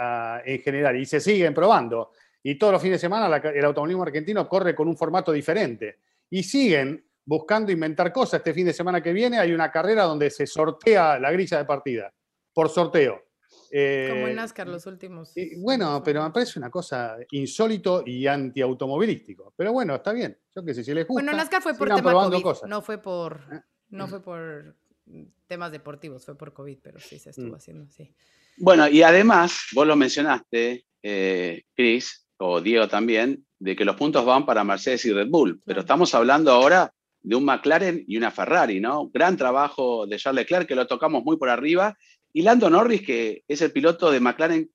[0.44, 2.12] en general y se siguen probando.
[2.42, 6.00] Y todos los fines de semana el automovilismo argentino corre con un formato diferente.
[6.30, 8.38] Y siguen buscando inventar cosas.
[8.40, 11.64] Este fin de semana que viene hay una carrera donde se sortea la grilla de
[11.64, 12.12] partida,
[12.52, 13.23] por sorteo.
[13.74, 15.32] Como en eh, NASCAR los últimos.
[15.58, 19.52] bueno, pero me parece una cosa insólito y antiautomovilístico.
[19.56, 20.38] Pero bueno, está bien.
[20.54, 21.24] Yo qué sé, si les gusta.
[21.24, 23.60] Bueno, NASCAR fue por tema COVID, no fue por, eh.
[23.88, 24.76] no fue por
[25.48, 27.56] temas deportivos, fue por COVID, pero sí se estuvo mm.
[27.56, 28.14] haciendo, sí.
[28.58, 34.24] Bueno, y además, vos lo mencionaste, eh, Chris, o Diego también, de que los puntos
[34.24, 38.30] van para Mercedes y Red Bull, pero estamos hablando ahora de un McLaren y una
[38.30, 39.10] Ferrari, ¿no?
[39.12, 41.96] Gran trabajo de Charles Leclerc, que lo tocamos muy por arriba,
[42.34, 44.68] y Lando Norris, que es el piloto de McLaren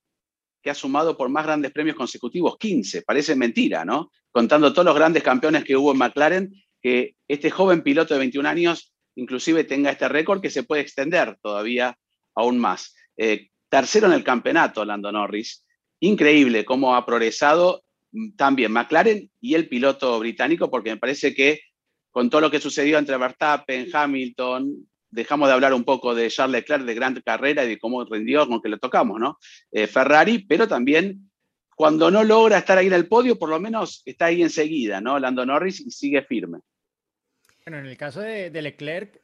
[0.63, 4.11] que ha sumado por más grandes premios consecutivos, 15, parece mentira, ¿no?
[4.31, 8.47] Contando todos los grandes campeones que hubo en McLaren, que este joven piloto de 21
[8.47, 11.97] años inclusive tenga este récord que se puede extender todavía
[12.33, 12.95] aún más.
[13.17, 15.65] Eh, tercero en el campeonato, Lando Norris.
[15.99, 17.83] Increíble cómo ha progresado
[18.37, 21.59] también McLaren y el piloto británico, porque me parece que
[22.09, 26.61] con todo lo que sucedió entre Verstappen, Hamilton, dejamos de hablar un poco de Charles
[26.61, 29.39] Leclerc, de gran carrera y de cómo rindió con que le tocamos, ¿no?
[29.71, 31.29] Eh, Ferrari, pero también
[31.75, 35.17] cuando no logra estar ahí en el podio, por lo menos está ahí enseguida, ¿no?
[35.17, 36.59] Lando Norris y sigue firme.
[37.65, 39.21] Bueno, en el caso de, Leclerc,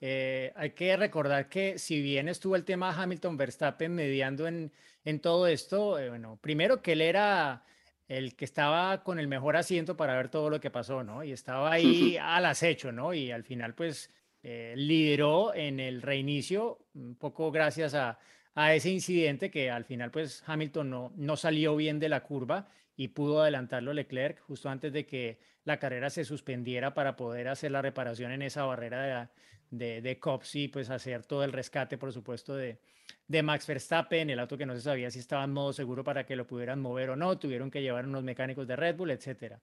[0.00, 4.70] eh, hay que recordar que si bien estuvo el tema Hamilton-Verstappen mediando en,
[5.04, 7.64] en todo esto, eh, bueno, primero que él era
[8.08, 11.24] el que estaba con el mejor asiento para ver todo lo que pasó, ¿no?
[11.24, 13.14] Y estaba ahí al acecho, ¿no?
[13.14, 14.12] Y al final, pues,
[14.48, 18.20] eh, lideró en el reinicio, un poco gracias a,
[18.54, 22.68] a, ese incidente que al final, pues, Hamilton no, no salió bien de la curva
[22.96, 27.72] y pudo adelantarlo Leclerc justo antes de que la carrera se suspendiera para poder hacer
[27.72, 29.28] la reparación en esa barrera
[29.72, 32.78] de, de, de pues hacer todo el rescate, por supuesto, de,
[33.26, 36.24] de Max Verstappen, el auto que no se sabía si estaba en modo seguro para
[36.24, 39.60] que lo pudieran mover o no, tuvieron que llevar unos mecánicos de Red Bull, etcétera.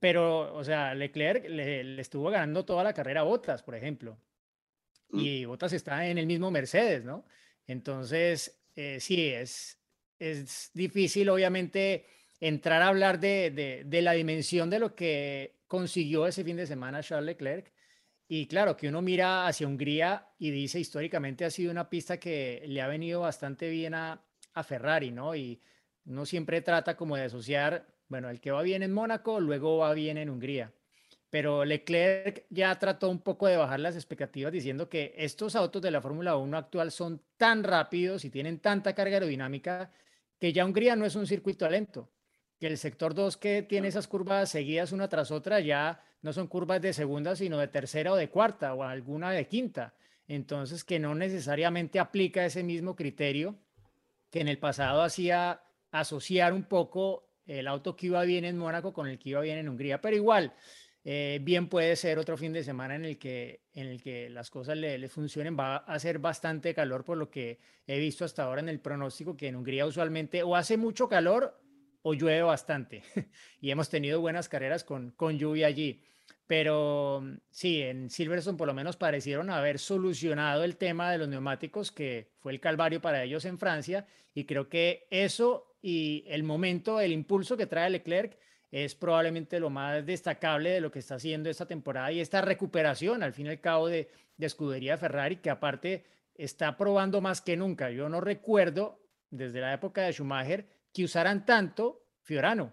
[0.00, 4.18] Pero, o sea, Leclerc le, estuvo ganando toda la carrera a Bottas, por ejemplo.
[5.10, 5.20] Mm.
[5.20, 7.24] Y Bottas está en el mismo Mercedes, ¿no?
[7.66, 9.78] Entonces, eh, sí, es,
[10.18, 12.06] es difícil, obviamente,
[12.40, 16.66] entrar a hablar de, de, de la dimensión de lo que consiguió ese fin de
[16.66, 17.72] semana Charles Leclerc,
[18.32, 22.62] y claro, que uno mira hacia Hungría y dice históricamente ha sido una pista que
[22.64, 24.24] le ha venido bastante bien a,
[24.62, 25.34] Ferrari, ¿no?
[25.34, 25.60] Y
[26.04, 29.94] no siempre trata como de asociar, bueno, el que va bien en Mónaco, luego va
[29.94, 30.72] bien en Hungría.
[31.30, 35.92] Pero Leclerc ya trató un poco de bajar las expectativas diciendo que estos autos de
[35.92, 39.92] la Fórmula 1 actual son tan rápidos y tienen tanta carga aerodinámica
[40.40, 42.10] que ya Hungría no es un circuito lento,
[42.58, 46.48] que el sector 2 que tiene esas curvas seguidas una tras otra ya no son
[46.48, 49.94] curvas de segunda, sino de tercera o de cuarta o alguna de quinta.
[50.26, 53.56] Entonces, que no necesariamente aplica ese mismo criterio
[54.30, 58.92] que en el pasado hacía asociar un poco el auto que iba bien en Mónaco
[58.92, 60.00] con el que iba bien en Hungría.
[60.00, 60.54] Pero igual,
[61.04, 64.50] eh, bien puede ser otro fin de semana en el que, en el que las
[64.50, 65.56] cosas le, le, funcionen.
[65.58, 69.36] Va a hacer bastante calor por lo que he visto hasta ahora en el pronóstico,
[69.36, 71.60] que en Hungría usualmente o hace mucho calor
[72.02, 73.02] o llueve bastante.
[73.60, 76.02] y hemos tenido buenas carreras con, con lluvia allí.
[76.46, 81.28] Pero mm, sí, en Silverstone por lo menos parecieron haber solucionado el tema de los
[81.28, 84.06] neumáticos, que fue el calvario para ellos en Francia.
[84.34, 88.36] Y creo que eso y el momento, el impulso que trae Leclerc
[88.70, 93.22] es probablemente lo más destacable de lo que está haciendo esta temporada y esta recuperación,
[93.22, 97.56] al fin y al cabo, de, de escudería Ferrari, que aparte está probando más que
[97.56, 97.90] nunca.
[97.90, 102.72] Yo no recuerdo desde la época de Schumacher que usaran tanto Fiorano.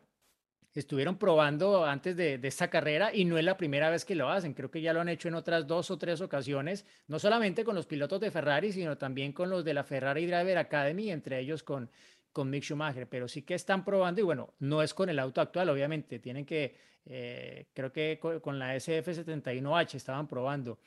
[0.77, 4.53] Estuvieron probando antes de, esta carrera y no es la primera vez que lo hacen.
[4.53, 7.73] Creo que ya lo han hecho en otras dos o tres ocasiones, no solamente con
[7.73, 11.63] los pilotos de Ferrari, sino también con los de la Ferrari Driver Academy, entre ellos
[11.63, 11.89] con,
[12.31, 13.09] con Mick Schumacher.
[13.09, 16.19] Pero sí que están probando y bueno, no es con el auto actual, obviamente.
[16.19, 16.75] Tienen que,
[17.07, 20.77] eh, creo que con, la SF71H estaban probando,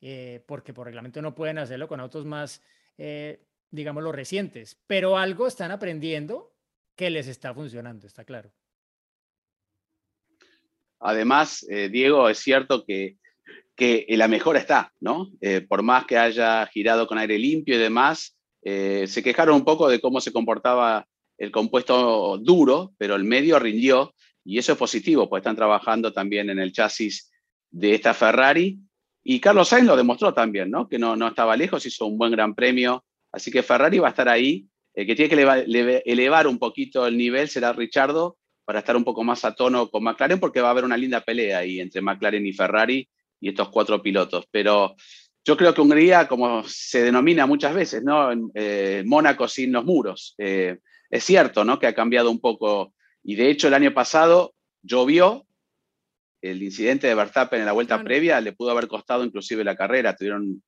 [0.00, 2.64] eh, porque por reglamento no pueden hacerlo con autos más,
[2.98, 4.76] eh, digamos, los recientes.
[4.88, 6.52] Pero algo están aprendiendo
[6.96, 8.50] que les está funcionando, está claro.
[11.00, 13.16] Además, eh, Diego, es cierto que,
[13.74, 15.30] que, la mejora está, ¿no?
[15.40, 19.64] Eh, por más que haya girado con aire limpio y demás, eh, se quejaron un
[19.64, 21.06] poco de cómo se comportaba
[21.38, 26.50] el compuesto duro, pero el medio rindió y eso es positivo, pues están trabajando también
[26.50, 27.30] en el chasis
[27.70, 28.78] de esta Ferrari.
[29.22, 30.88] Y Carlos Sainz lo demostró también, ¿no?
[30.88, 33.04] Que no, no estaba lejos, hizo un buen gran premio.
[33.32, 37.18] Así que Ferrari va a estar ahí el que tiene que elevar, un poquito el
[37.18, 40.70] nivel será Richardo para estar un poco más a tono con McLaren, porque va a
[40.72, 43.08] haber una linda pelea ahí entre McLaren y Ferrari
[43.40, 44.44] y estos cuatro pilotos.
[44.50, 44.96] Pero
[45.44, 48.28] yo creo que Hungría, como se denomina muchas veces, ¿no?
[48.54, 50.34] Eh, Mónaco sin los muros.
[50.38, 51.78] Eh, es cierto, ¿no?
[51.78, 52.92] Que ha cambiado un poco.
[53.22, 54.52] Y de hecho, el año pasado
[54.82, 55.46] llovió.
[56.42, 60.16] El incidente de Verstappen en la vuelta previa le pudo haber costado inclusive la carrera.
[60.16, 60.60] Tuvieron,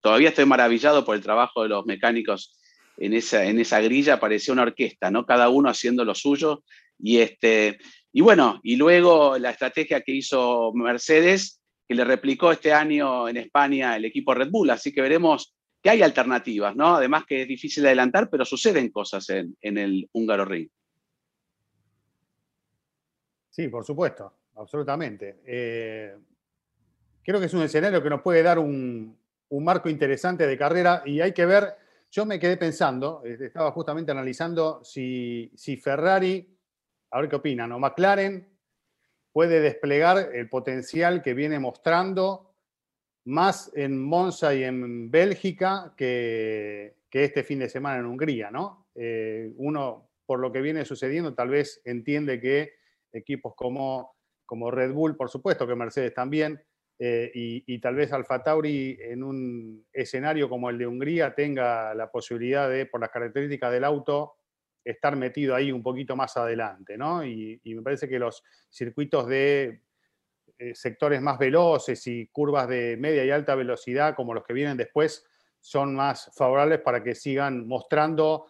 [0.00, 2.58] todavía estoy maravillado por el trabajo de los mecánicos
[2.98, 5.26] en esa, en esa grilla parecía una orquesta, ¿no?
[5.26, 6.62] Cada uno haciendo lo suyo.
[6.98, 7.78] Y, este,
[8.12, 13.36] y bueno, y luego la estrategia que hizo Mercedes, que le replicó este año en
[13.36, 14.70] España el equipo Red Bull.
[14.70, 16.96] Así que veremos que hay alternativas, ¿no?
[16.96, 20.68] Además que es difícil de adelantar, pero suceden cosas en, en el húngaro ring.
[23.50, 25.40] Sí, por supuesto, absolutamente.
[25.46, 26.14] Eh,
[27.22, 29.16] creo que es un escenario que nos puede dar un,
[29.48, 31.74] un marco interesante de carrera y hay que ver
[32.10, 35.50] yo me quedé pensando, eh, estaba justamente analizando si,
[35.82, 36.56] Ferrari,
[37.10, 38.48] a ver qué opinan, o McLaren
[39.32, 42.54] puede desplegar el potencial que viene mostrando
[43.26, 48.88] más en Monza y en Bélgica que, este fin de semana en Hungría, ¿no?
[48.94, 52.74] Eh, uno, por lo que viene sucediendo, tal vez entiende que
[53.10, 56.62] equipos como, como Red Bull, por supuesto que Mercedes también,
[56.98, 62.10] eh, y, tal vez Alfa Tauri en un escenario como el de Hungría tenga la
[62.10, 64.36] posibilidad de, por las características del auto,
[64.82, 67.24] estar metido ahí un poquito más adelante, ¿no?
[67.24, 69.82] Y, me parece que los circuitos de
[70.58, 74.78] eh, sectores más veloces y curvas de media y alta velocidad, como los que vienen
[74.78, 75.26] después,
[75.60, 78.46] son más favorables para que sigan mostrando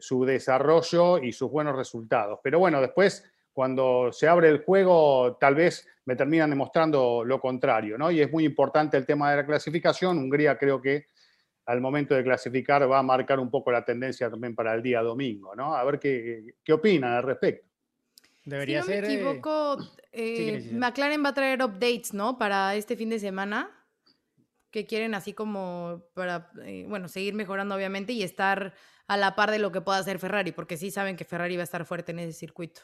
[0.00, 2.40] su desarrollo y sus buenos resultados.
[2.42, 3.24] Pero bueno, después
[3.58, 8.08] cuando se abre el juego, tal vez me terminan demostrando lo contrario, ¿no?
[8.08, 10.16] Y es muy importante el tema de la clasificación.
[10.16, 11.06] Hungría creo que
[11.66, 15.02] al momento de clasificar va a marcar un poco la tendencia también para el día
[15.02, 15.74] domingo, ¿no?
[15.74, 17.66] A ver qué, qué opinan al respecto.
[18.44, 19.78] Debería si no me eh, equivoco,
[20.12, 22.38] eh, McLaren va a traer updates, ¿no?
[22.38, 23.72] Para este fin de semana,
[24.70, 28.72] que quieren así como para, eh, bueno, seguir mejorando obviamente y estar
[29.08, 31.62] a la par de lo que pueda hacer Ferrari, porque sí saben que Ferrari va
[31.62, 32.82] a estar fuerte en ese circuito.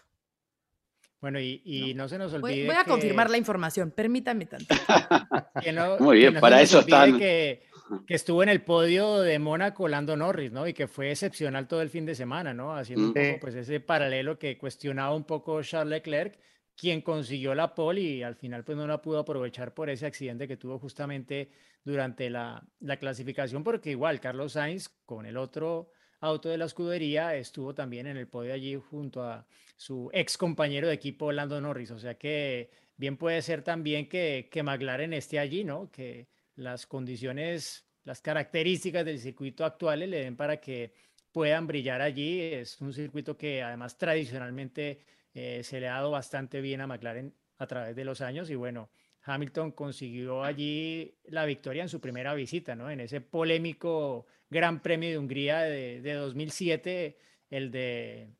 [1.24, 2.06] Bueno, y, no.
[2.06, 2.66] se nos olvide.
[2.66, 4.74] Voy, a confirmar la información, permítame tanto.
[6.00, 7.18] Muy bien, para eso están.
[7.18, 7.62] Que,
[8.06, 10.68] que, estuvo en el podio de Mónaco Lando Norris, ¿no?
[10.68, 12.76] Y que fue excepcional todo el fin de semana, ¿no?
[12.76, 13.14] Haciendo un mm.
[13.14, 16.38] poco pues ese paralelo que cuestionaba un poco Charles Leclerc,
[16.76, 20.46] quien consiguió la pole y al final pues no la pudo aprovechar por ese accidente
[20.46, 21.52] que tuvo justamente
[21.84, 25.88] durante la, la clasificación, porque igual Carlos Sainz con el otro
[26.20, 29.46] auto de la escudería, estuvo también en el podio allí junto a
[29.76, 31.90] su ex compañero de equipo Lando Norris.
[31.90, 35.90] O sea que bien puede ser también que, que McLaren esté allí, ¿no?
[35.90, 40.92] Que las condiciones, las características del circuito actual le den para que
[41.32, 42.40] puedan brillar allí.
[42.40, 45.00] Es un circuito que además tradicionalmente
[45.34, 48.54] eh, se le ha dado bastante bien a McLaren a través de los años y
[48.54, 48.88] bueno,
[49.24, 52.90] Hamilton consiguió allí la victoria en su primera visita, ¿no?
[52.90, 57.18] En ese polémico Gran Premio de Hungría de, 2007,
[57.50, 58.30] el de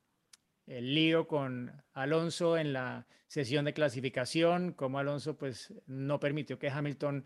[0.66, 6.70] el lío con Alonso en la sesión de clasificación, como Alonso pues no permitió que
[6.70, 7.24] Hamilton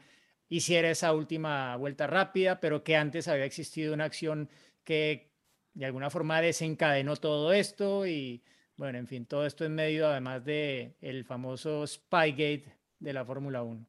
[0.48, 4.48] hiciera esa última vuelta rápida, pero que antes había existido una acción
[4.82, 5.34] que
[5.74, 8.42] de alguna forma desencadenó todo esto y
[8.78, 13.62] bueno, en fin, todo esto en medio además de el famoso Spygate de la Fórmula
[13.62, 13.86] 1.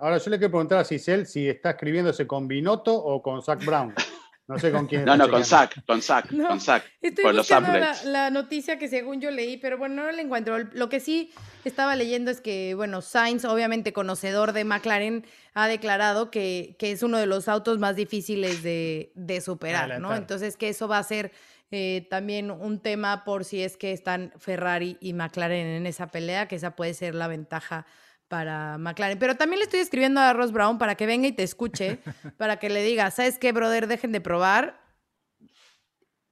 [0.00, 3.62] Ahora yo le quiero preguntar a Cicel si está escribiéndose con Binotto o con Zach
[3.64, 3.92] Brown.
[4.48, 5.04] No sé con quién.
[5.04, 6.84] No, no, con Zach, con Zach, con Zach.
[7.00, 10.58] Estoy la, la, noticia que según yo leí, pero bueno, no la encuentro.
[10.72, 11.32] Lo que sí
[11.64, 17.02] estaba leyendo es que, bueno, Sainz, obviamente conocedor de McLaren, ha declarado que, que es
[17.02, 20.14] uno de los autos más difíciles de, de superar, ¿no?
[20.14, 21.32] Entonces, que eso va a ser
[21.72, 26.46] eh, también un tema por si es que están Ferrari y McLaren en esa pelea,
[26.46, 27.86] que esa puede ser la ventaja
[28.28, 29.18] para McLaren.
[29.18, 31.98] Pero también le estoy escribiendo a Ross Brown para que venga y te escuche,
[32.38, 33.86] para que le diga, ¿sabes qué, brother?
[33.86, 34.80] Dejen de probar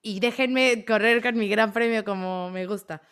[0.02, 3.02] y déjenme correr con mi gran premio como me gusta.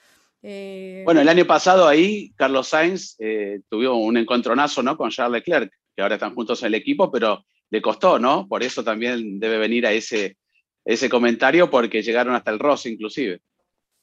[0.43, 4.97] Eh, bueno, el año pasado ahí Carlos Sainz eh, tuvo un encontronazo ¿no?
[4.97, 8.47] con Charles Leclerc, que ahora están juntos en el equipo, pero le costó, ¿no?
[8.49, 10.37] Por eso también debe venir a ese,
[10.85, 13.41] ese comentario, porque llegaron hasta el Ross inclusive.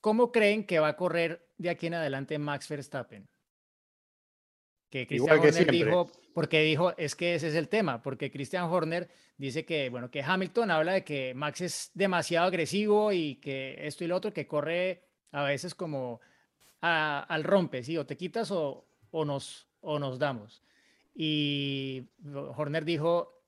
[0.02, 3.28] ¿Cómo creen que va a correr de aquí en adelante Max Verstappen?
[4.90, 9.10] Que Christian Horner dijo, porque dijo, es que ese es el tema, porque Christian Horner
[9.38, 14.04] dice que, bueno, que Hamilton habla de que Max es demasiado agresivo y que esto
[14.04, 16.22] y lo otro, que corre a veces como
[16.82, 17.98] al rompe, ¿sí?
[17.98, 20.64] O te quitas o, o, nos, o nos damos.
[21.14, 22.10] Y
[22.56, 23.44] Horner dijo,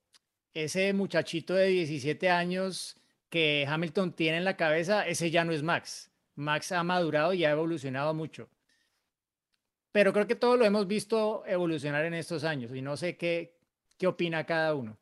[0.53, 2.97] ese muchachito de 17 años
[3.29, 6.11] que Hamilton tiene en la cabeza, ese ya no es Max.
[6.35, 8.49] Max ha madurado y ha evolucionado mucho
[9.91, 13.57] pero creo que todo lo hemos visto evolucionar en estos años y no sé qué,
[13.97, 14.97] qué opina cada uno.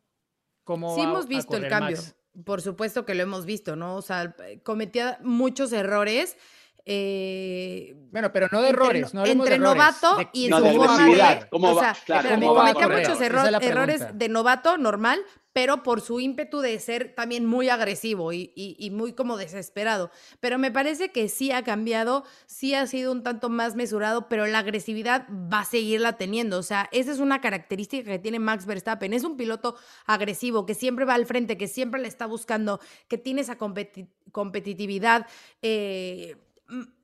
[0.64, 1.98] ¿Cómo sí hemos visto el cambio,
[2.44, 3.96] por supuesto que lo hemos visto, ¿no?
[3.96, 6.36] O sea, cometía muchos errores.
[6.86, 11.80] Eh, bueno, pero no de errores, no entre novato y en su forma de, o
[11.80, 15.20] sea, cometía muchos errores de novato normal,
[15.52, 20.10] pero por su ímpetu de ser también muy agresivo y, muy como desesperado.
[20.38, 24.46] Pero me parece que sí ha cambiado, sí ha sido un tanto más mesurado, pero
[24.46, 26.58] la agresividad va a seguirla teniendo.
[26.58, 29.12] O sea, esa es una característica que tiene Max Verstappen.
[29.12, 33.18] Es un piloto agresivo, que siempre va al frente, que siempre le está buscando, que
[33.18, 33.58] tiene esa
[34.32, 35.26] competitividad.
[35.62, 36.36] Eh,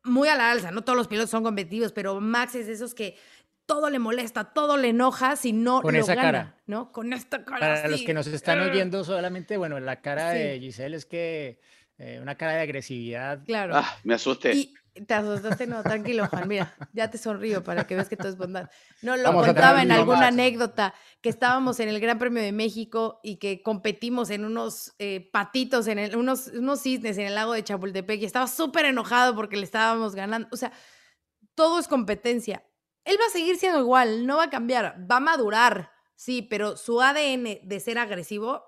[0.04, 2.94] muy a la alza, no todos los pilotos son competitivos, pero Max es de esos
[2.94, 3.16] que
[3.66, 6.56] todo le molesta, todo le enoja si no Con esa cara.
[6.66, 6.92] ¿no?
[6.92, 7.58] Con esta cara.
[7.58, 11.60] Para los que nos están oyendo solamente, bueno, la cara de Giselle es que
[11.98, 13.44] eh, una cara de agresividad.
[13.44, 13.76] Claro.
[13.76, 14.54] Ah, me asusté.
[14.54, 14.74] Y
[15.06, 18.36] te asustaste, no, tranquilo, Juan, mira, ya te sonrío para que veas que todo es
[18.36, 18.70] bondad.
[19.02, 23.36] No, lo contaba en alguna anécdota que estábamos en el Gran Premio de México y
[23.36, 27.64] que competimos en unos eh, patitos, en el, unos, unos cisnes en el lago de
[27.64, 30.48] Chapultepec y estaba súper enojado porque le estábamos ganando.
[30.52, 30.72] O sea,
[31.54, 32.62] todo es competencia
[33.06, 36.76] él va a seguir siendo igual, no va a cambiar, va a madurar, sí, pero
[36.76, 38.64] su ADN de ser agresivo,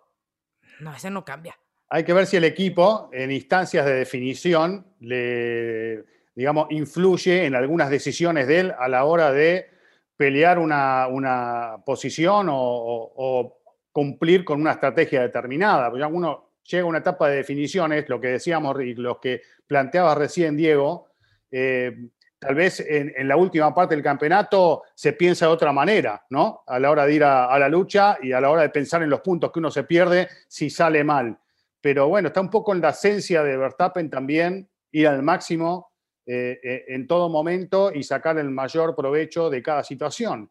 [0.80, 1.58] no, ese no cambia.
[1.90, 6.04] Hay que ver si el equipo en instancias de definición le,
[6.38, 9.70] digamos, influye en algunas decisiones de él a la hora de
[10.16, 13.58] pelear una, posición o,
[13.90, 15.90] cumplir con una estrategia determinada.
[15.90, 20.56] Porque uno llega una etapa de definiciones, lo que decíamos y lo que planteaba recién
[20.56, 21.08] Diego,
[21.50, 22.06] eh,
[22.38, 26.62] tal vez en, la última parte del campeonato se piensa de otra manera, ¿no?
[26.68, 29.10] A la hora de ir a, la lucha y a la hora de pensar en
[29.10, 31.36] los puntos que uno se pierde si sale mal.
[31.80, 35.87] Pero bueno, está un poco en la esencia de Verstappen también ir al máximo
[36.30, 40.50] eh, eh, en todo momento y sacar el mayor provecho de cada situación.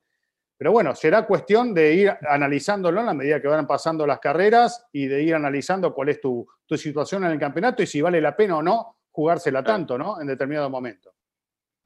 [0.58, 4.88] Pero bueno, será cuestión de ir analizándolo en la medida que van pasando las carreras
[4.92, 8.36] y de ir analizando cuál es tu, situación en el campeonato y si vale la
[8.36, 10.20] pena o no jugársela tanto, ¿no?
[10.20, 11.14] En determinado momento.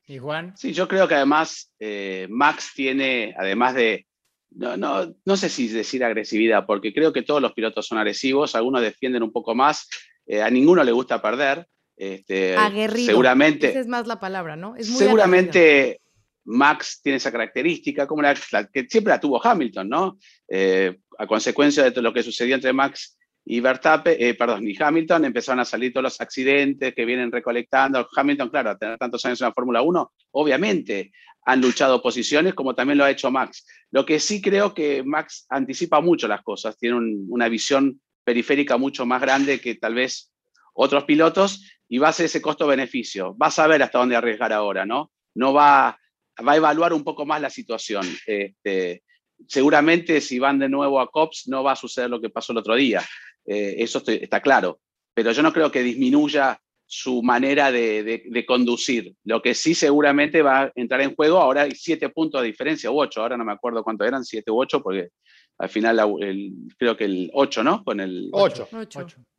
[0.07, 0.55] ¿Y Juan?
[0.55, 4.07] Sí, yo creo que además eh, Max tiene, además de,
[4.51, 8.55] no, no, no, sé si decir agresividad, porque creo que todos los pilotos son agresivos,
[8.55, 9.89] algunos defienden un poco más,
[10.25, 11.67] eh, a ninguno le gusta perder.
[12.01, 13.05] Este, Aguerrido.
[13.05, 13.69] Seguramente.
[13.69, 14.75] Esa es más la palabra, ¿no?
[14.75, 16.01] Es seguramente
[16.45, 18.33] Max tiene esa característica, como la,
[18.73, 20.17] que siempre la tuvo Hamilton, ¿no?
[20.49, 24.75] Eh, a consecuencia de todo lo que sucedió entre Max y Verstappen, eh, perdón, y
[24.81, 28.07] Hamilton, empezaron a salir todos los accidentes que vienen recolectando.
[28.15, 31.11] Hamilton, claro, a tener tantos años en la Fórmula 1, obviamente
[31.45, 33.63] han luchado posiciones, como también lo ha hecho Max.
[33.91, 36.97] Lo que sí creo que Max anticipa mucho las cosas, tiene
[37.29, 40.31] una visión periférica mucho más grande que tal vez
[40.73, 43.35] otros pilotos y va a ese costo-beneficio.
[43.37, 45.11] Va a saber hasta dónde arriesgar ahora, ¿no?
[45.35, 45.99] No va
[46.47, 48.07] va a evaluar un poco más la situación.
[48.25, 49.03] Este,
[49.45, 52.59] seguramente si van de nuevo a COPS no va a suceder lo que pasó el
[52.59, 53.03] otro día,
[53.45, 54.79] eh, eso está claro,
[55.13, 56.61] pero yo no creo que disminuya
[56.93, 59.15] su manera de, conducir.
[59.23, 62.91] Lo que sí seguramente va a entrar en juego, ahora hay siete puntos de diferencia,
[62.91, 65.07] u ocho, ahora no me acuerdo cuánto eran, siete u ocho, porque
[65.57, 66.01] al final
[66.77, 67.81] creo que el 8, ¿no?
[67.85, 68.67] Con el 8.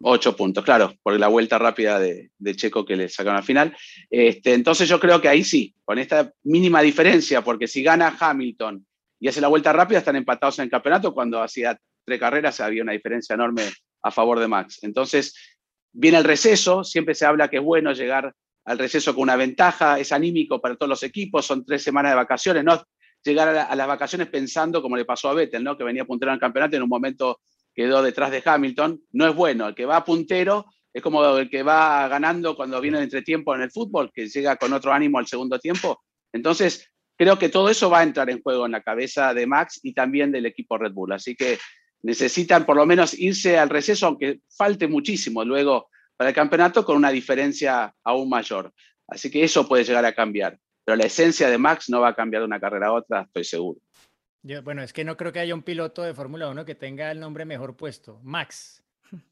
[0.00, 3.76] 8 puntos, claro, por la vuelta rápida de, Checo que le sacaron al final.
[4.08, 8.86] Este, entonces yo creo que ahí sí, con esta mínima diferencia, porque si gana Hamilton
[9.20, 12.82] y hace la vuelta rápida, están empatados en el campeonato, cuando hacía tres carreras había
[12.82, 13.64] una diferencia enorme
[14.02, 14.78] a favor de Max.
[14.82, 15.34] Entonces,
[15.92, 18.34] viene el receso, siempre se habla que es bueno llegar
[18.64, 22.16] al receso con una ventaja, es anímico para todos los equipos, son tres semanas de
[22.16, 22.82] vacaciones, no
[23.24, 25.76] llegar a, las vacaciones pensando como le pasó a Vettel, ¿no?
[25.76, 27.40] que venía puntero en el campeonato y en un momento
[27.74, 29.00] quedó detrás de Hamilton.
[29.12, 32.98] No es bueno, el que va puntero es como el que va ganando cuando viene
[32.98, 36.02] el entretiempo en el fútbol, que llega con otro ánimo al segundo tiempo.
[36.32, 39.80] Entonces, creo que todo eso va a entrar en juego en la cabeza de Max
[39.82, 41.12] y también del equipo Red Bull.
[41.12, 41.58] Así que
[42.02, 46.96] necesitan por lo menos irse al receso, aunque falte muchísimo luego para el campeonato, con
[46.96, 48.72] una diferencia aún mayor.
[49.08, 52.14] Así que eso puede llegar a cambiar pero la esencia de Max no va a
[52.14, 53.80] cambiar de una carrera a otra, estoy seguro.
[54.62, 57.20] bueno, es que no creo que haya un piloto de Fórmula 1 que tenga el
[57.20, 58.82] nombre mejor puesto, Max.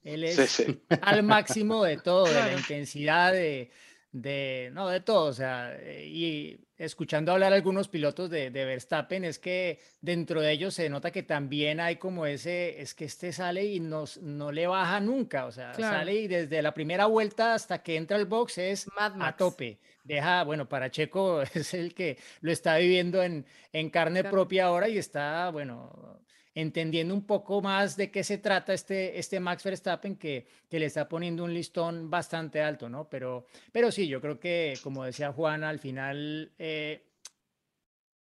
[0.04, 0.64] Él es
[1.02, 3.70] al máximo de todo, de la intensidad, de,
[4.12, 9.24] de, no, de todo, o sea, y escuchando hablar a algunos pilotos de, de, Verstappen,
[9.24, 13.32] es que dentro de ellos se nota que también hay como ese, es que este
[13.32, 17.54] sale y no, no le baja nunca, o sea, sale y desde la primera vuelta
[17.54, 19.78] hasta que entra al box es a tope.
[20.04, 24.88] Deja, bueno, para Checo es el que lo está viviendo en, en carne propia ahora
[24.88, 26.18] y está, bueno,
[26.54, 30.86] entendiendo un poco más de qué se trata este, este Max Verstappen que, que le
[30.86, 33.08] está poniendo un listón bastante alto, ¿no?
[33.08, 37.06] Pero, pero sí, yo creo que, como decía Juan, al final, eh,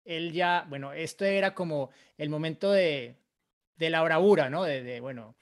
[0.03, 3.17] él ya, bueno, esto era como el momento de,
[3.75, 4.63] de la bravura, ¿no?
[4.63, 5.35] De, bueno,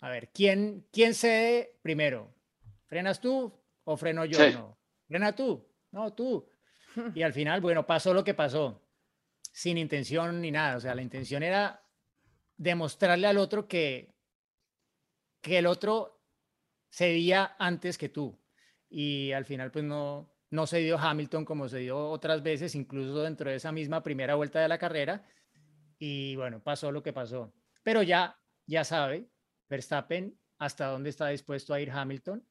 [0.00, 2.32] a ver, ¿quién, ¿quién cede primero?
[2.86, 3.52] ¿Frenas tú
[3.84, 4.38] o freno yo?
[4.50, 4.78] No.
[5.06, 5.66] ¿Frena tú?
[5.90, 6.46] No, tú.
[7.14, 8.82] Y al final, bueno, pasó lo que pasó,
[9.52, 10.76] sin intención ni nada.
[10.76, 11.80] O sea, la intención era
[12.60, 14.14] demostrarle al otro que,
[15.40, 16.22] que el otro
[16.90, 18.38] cedía antes que tú.
[18.90, 23.22] Y al final, pues no, no se dio Hamilton como se dio otras veces, incluso
[23.22, 25.26] dentro de esa misma primera vuelta de la carrera.
[25.98, 27.54] Y bueno, pasó lo que pasó.
[27.82, 29.30] Pero ya, ya sabe,
[29.70, 32.46] Verstappen hasta dónde está dispuesto a ir Hamilton.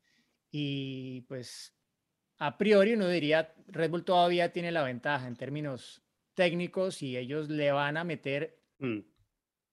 [0.50, 1.78] Y pues
[2.40, 6.02] a priori uno diría, Red Bull todavía tiene la ventaja en términos
[6.34, 9.19] técnicos y ellos le van a meter mm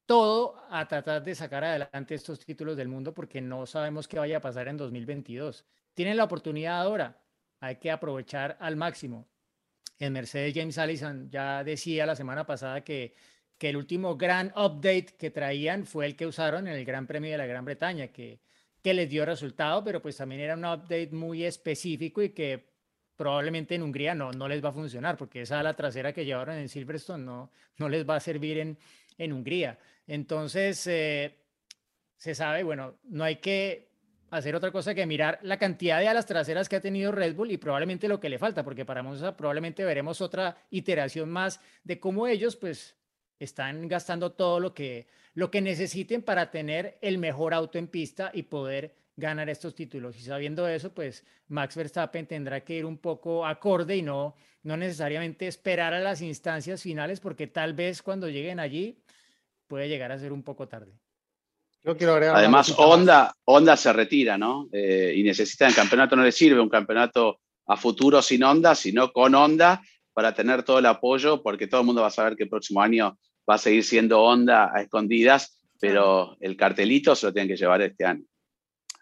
[0.06, 4.38] todo a tratar de sacar adelante estos títulos del mundo porque no sabemos qué vaya
[4.38, 5.64] a pasar en 2022.
[5.94, 7.20] Tienen la oportunidad ahora,
[7.60, 9.26] hay que aprovechar al máximo.
[9.98, 13.14] El Mercedes James Allison ya decía la semana pasada que,
[13.58, 17.30] que el último gran update que traían fue el que usaron en el Gran Premio
[17.32, 18.40] de la Gran Bretaña, que,
[18.82, 22.68] que les dio resultado, pero pues también era un update muy específico y que
[23.16, 26.56] probablemente en Hungría no, no les va a funcionar, porque esa ala trasera que llevaron
[26.56, 28.78] en Silverstone no, no les va a servir en,
[29.18, 29.78] en Hungría.
[30.06, 31.36] Entonces, eh,
[32.16, 33.86] se sabe, bueno, no hay que
[34.30, 37.50] hacer otra cosa que mirar la cantidad de alas traseras que ha tenido Red Bull
[37.50, 42.00] y probablemente lo que le falta, porque para Monza probablemente veremos otra iteración más de
[42.00, 42.96] cómo ellos pues
[43.38, 48.30] están gastando todo lo que, lo que necesiten para tener el mejor auto en pista
[48.32, 50.16] y poder ganar estos títulos.
[50.18, 54.76] Y sabiendo eso, pues Max Verstappen tendrá que ir un poco acorde y no, no
[54.76, 58.98] necesariamente esperar a las instancias finales, porque tal vez cuando lleguen allí
[59.66, 60.92] puede llegar a ser un poco tarde.
[61.82, 64.68] Yo quiero agregar Además, Honda, Honda se retira, ¿no?
[64.72, 69.12] Eh, y necesita, el campeonato no le sirve un campeonato a futuro sin Honda, sino
[69.12, 69.80] con Honda
[70.12, 72.80] para tener todo el apoyo, porque todo el mundo va a saber que el próximo
[72.80, 77.56] año va a seguir siendo Honda a escondidas, pero el cartelito se lo tienen que
[77.56, 78.24] llevar este año.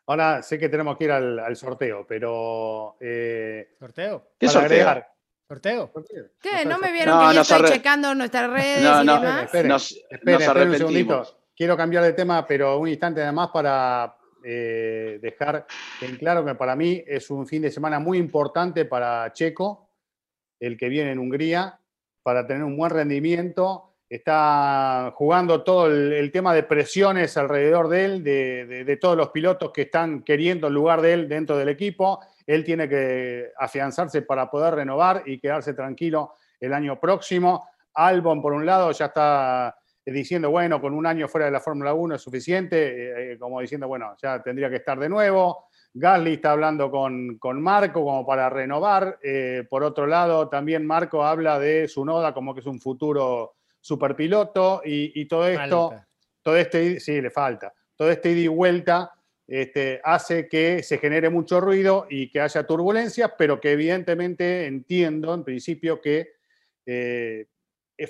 [0.06, 2.96] Ahora sé que tenemos que ir al, sorteo, pero.
[3.00, 4.32] Eh, ¿Sorteo?
[4.38, 5.04] ¿Qué sorteo?
[5.48, 5.92] ¿Sorteo?
[6.40, 6.64] ¿Qué?
[6.66, 9.44] ¿No me vieron que ya estoy checando nuestras redes no, y no, demás?
[9.44, 9.92] Espere, nos,
[10.26, 11.40] un segundito.
[11.56, 15.66] Quiero cambiar de tema, pero un instante además para eh, dejar
[16.00, 19.88] en claro que para mí es un fin de semana muy importante para Checo,
[20.60, 21.78] el que viene en Hungría,
[22.22, 28.24] para tener un buen rendimiento está jugando todo el, tema de presiones alrededor de él,
[28.24, 32.20] de, todos los pilotos que están queriendo el lugar de él dentro del equipo.
[32.46, 37.68] Él tiene que afianzarse para poder renovar y quedarse tranquilo el año próximo.
[37.94, 41.94] Albon, por un lado, ya está diciendo, bueno, con un año fuera de la Fórmula
[41.94, 45.68] 1 es suficiente, eh, eh, como diciendo, bueno, ya tendría que estar de nuevo.
[45.94, 49.18] Gasly está hablando con, Marco como para renovar.
[49.22, 53.54] Eh, por otro lado, también Marco habla de su noda como que es un futuro
[53.84, 55.92] superpiloto y, y todo esto,
[56.40, 59.12] todo este, sí, le falta, todo este ida y vuelta
[59.46, 65.34] este, hace que se genere mucho ruido y que haya turbulencias, pero que evidentemente entiendo
[65.34, 66.32] en principio que
[66.86, 67.46] eh,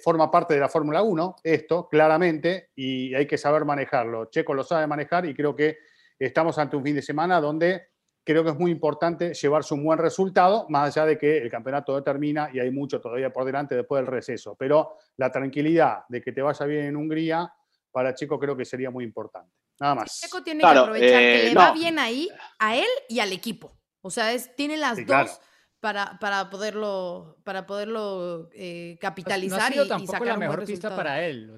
[0.01, 4.27] forma parte de la Fórmula 1, esto, claramente, y hay que saber manejarlo.
[4.27, 5.79] Checo lo sabe manejar y creo que
[6.21, 7.89] estamos ante un fin de semana donde
[8.25, 12.03] creo que es muy importante llevarse un buen resultado, más allá de que el campeonato
[12.03, 14.57] termina y hay mucho todavía por delante después del receso.
[14.59, 17.53] Pero la tranquilidad de que te vaya bien en Hungría,
[17.93, 19.53] para Checo creo que sería muy importante.
[19.79, 20.21] Nada más.
[20.21, 23.77] Checo tiene que aprovechar que eh, le va bien ahí a él y al equipo.
[24.01, 25.41] O sea, es, tiene las dos.
[25.81, 31.53] Para, para, poderlo, para poderlo eh, capitalizar no y, tampoco la mejor pista para él.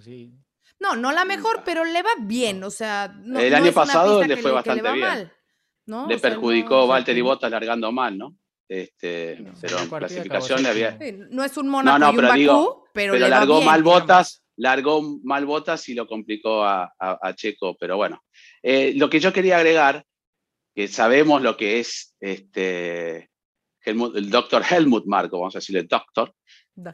[0.80, 2.64] No, no la mejor, pero le va bien.
[2.64, 5.00] O sea, el año pasado le fue bastante bien.
[5.00, 5.32] Mal.
[5.86, 8.36] Le perjudicó Valtteri Bottas largando mal, ¿no?
[8.68, 10.98] Este, pero en clasificación le había.
[11.30, 15.88] No es un Mónaco no, no, pero, digo, pero, largó mal botas, largó mal botas
[15.88, 16.90] y lo complicó a,
[17.36, 17.76] Checo.
[17.78, 18.24] Pero bueno,
[18.62, 20.04] eh, lo que yo quería agregar,
[20.74, 23.30] que sabemos lo que es este,
[23.84, 26.34] el doctor Helmut Marco, vamos a decirle doctor,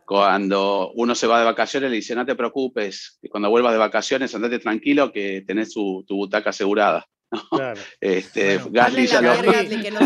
[0.04, 3.78] cuando uno se va de vacaciones le dice, no te preocupes, que cuando vuelvas de
[3.78, 7.06] vacaciones andate tranquilo que tenés tu butaca asegurada.
[7.50, 7.80] Claro.
[8.00, 9.30] Este, Gasly ya lo...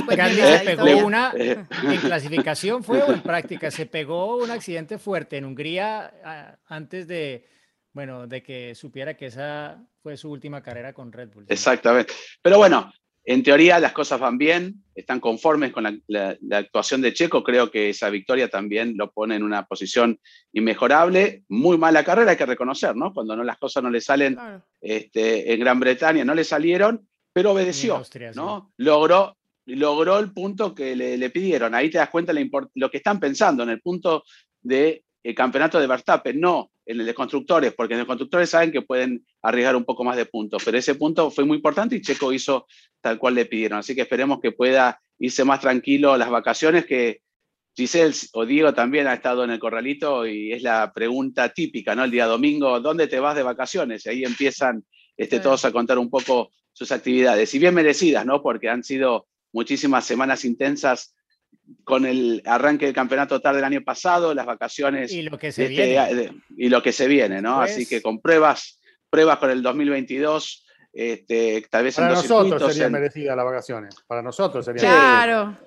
[0.07, 1.67] Gasly pegó una en
[2.01, 7.47] clasificación fue o en práctica se pegó un accidente fuerte en Hungría antes de
[7.93, 11.47] bueno de que supiera que esa fue su última carrera con Red Bull.
[11.49, 12.13] Exactamente.
[12.43, 12.93] Pero bueno,
[13.29, 17.91] en teoría las cosas van bien, están conformes con la, actuación de Checo, creo que
[17.91, 20.21] esa victoria también lo pone en una posición
[20.53, 23.13] inmejorable, muy mala carrera, hay que reconocer, ¿no?
[23.13, 24.39] Cuando no, las cosas no le salen
[24.81, 28.03] este, en Gran Bretaña, no le salieron, pero obedeció,
[28.35, 28.73] ¿no?
[28.79, 31.75] Logró, logró el punto que le, pidieron.
[31.75, 34.25] Ahí te das cuenta de lo que están pensando en el punto
[34.63, 38.49] del de campeonato de Verstappen, no en el de constructores, porque en el de constructores
[38.49, 41.95] saben que pueden arriesgar un poco más de puntos, pero ese punto fue muy importante
[41.95, 42.67] y Checo hizo
[43.03, 43.81] tal cual le pidieron.
[43.81, 47.21] Así que esperemos que pueda irse más tranquilo a las vacaciones, que
[47.75, 52.05] Giselle o Diego también ha estado en el corralito y es la pregunta típica, ¿no?
[52.05, 54.07] El día domingo, ¿dónde te vas de vacaciones?
[54.07, 54.87] Y ahí empiezan
[55.19, 58.43] este, todos a contar un poco sus actividades, y bien merecidas, ¿no?
[58.43, 61.17] Porque han sido muchísimas semanas intensas
[61.85, 65.63] con el arranque del campeonato tarde del año pasado, las vacaciones y lo que se
[65.63, 67.63] este, viene, y lo que se viene ¿no?
[67.63, 73.35] Así que con pruebas, pruebas con el 2022, este, tal vez para nosotros serían merecidas
[73.35, 73.97] las vacaciones.
[74.07, 74.83] Para nosotros sería.
[74.83, 75.59] Claro.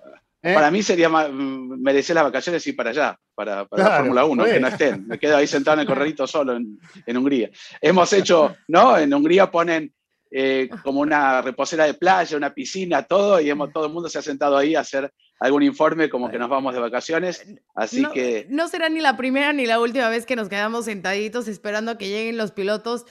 [0.44, 0.54] ¿Eh?
[0.54, 4.68] Para mí sería merecer las vacaciones y para allá, para, la Fórmula 1, que no
[4.68, 5.08] estén.
[5.08, 7.50] Me quedo ahí sentado en el corralito solo en, en Hungría.
[7.82, 8.96] Hemos hecho, ¿no?
[8.96, 9.92] En Hungría ponen
[10.32, 14.20] eh, como una reposera de playa, una piscina, todo, y hemos, todo el mundo se
[14.20, 17.46] ha sentado ahí a hacer algún informe como que nos vamos de vacaciones.
[17.74, 18.46] Así que.
[18.50, 21.98] No será ni la primera ni la última vez que nos quedamos sentaditos esperando a
[21.98, 23.06] que lleguen los pilotos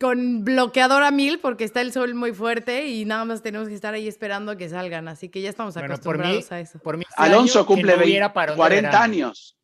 [0.00, 3.74] con bloqueador a mil porque está el sol muy fuerte y nada más tenemos que
[3.74, 5.08] estar ahí esperando a que salgan.
[5.08, 6.78] Así que ya estamos acostumbrados a eso.
[6.80, 7.94] Por Alonso cumple
[8.56, 9.56] 40 años.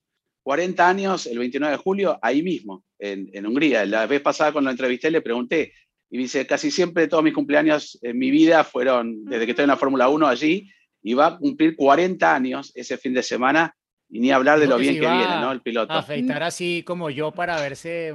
[0.43, 3.85] 40 años el 29 de julio, ahí mismo, en, en Hungría.
[3.85, 5.73] La vez pasada cuando lo entrevisté le pregunté,
[6.11, 9.71] y dice, casi siempre todos mis cumpleaños en mi vida fueron desde que estoy en
[9.71, 10.71] la Fórmula 1 allí,
[11.03, 13.75] y va a cumplir 40 años ese fin de semana,
[14.09, 15.53] y ni hablar de lo bien que viene, ¿no?
[15.53, 15.93] El piloto.
[15.93, 18.13] afeitar así como yo para verse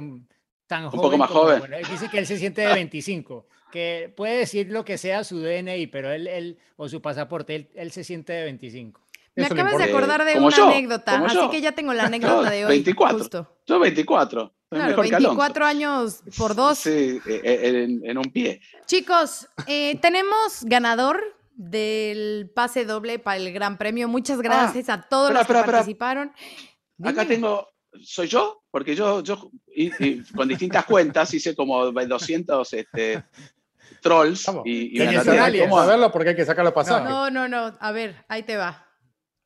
[0.66, 0.98] tan joven.
[0.98, 1.62] Un poco más joven.
[1.90, 3.46] dice que él se siente de 25.
[3.72, 7.68] que puede decir lo que sea su DNI, pero él, él o su pasaporte, él,
[7.74, 9.00] él se siente de 25.
[9.36, 11.50] Me Eso acabas de acordar de una yo, anécdota, así yo.
[11.50, 12.70] que ya tengo la anécdota de hoy.
[12.70, 13.18] 24.
[13.18, 13.58] Justo.
[13.66, 14.54] Yo 24.
[14.70, 15.28] Claro, mejor que Alonso.
[15.36, 16.78] 24 años por dos.
[16.78, 18.60] Sí, eh, eh, en, en un pie.
[18.86, 21.22] Chicos, eh, tenemos ganador
[21.54, 24.08] del pase doble para el Gran Premio.
[24.08, 25.78] Muchas gracias a todos Ah, espera, los que espera, espera.
[25.78, 26.32] participaron.
[27.02, 27.34] Acá Dime.
[27.34, 27.68] tengo,
[28.02, 28.62] ¿soy yo?
[28.70, 33.24] Porque yo, yo y- y con distintas cuentas hice como 200 este,
[34.02, 34.62] trolls Vamos.
[34.66, 35.16] y, y Hay
[36.12, 37.08] porque hay que sacar los pasajes.
[37.08, 37.76] No, no, no.
[37.80, 38.86] A ver, ahí te va.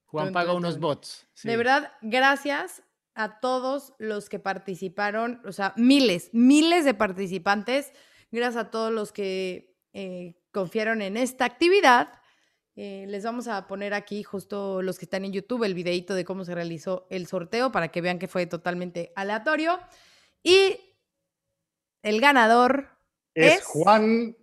[0.07, 1.27] Juan paga unos bots.
[1.45, 1.57] De sí.
[1.57, 2.83] verdad, gracias
[3.14, 7.92] a todos los que participaron, o sea, miles, miles de participantes.
[8.30, 12.12] Gracias a todos los que eh, confiaron en esta actividad.
[12.76, 16.24] Eh, les vamos a poner aquí justo los que están en YouTube el videito de
[16.24, 19.78] cómo se realizó el sorteo para que vean que fue totalmente aleatorio.
[20.42, 20.78] Y
[22.02, 22.88] el ganador
[23.34, 24.36] Es, es Juan.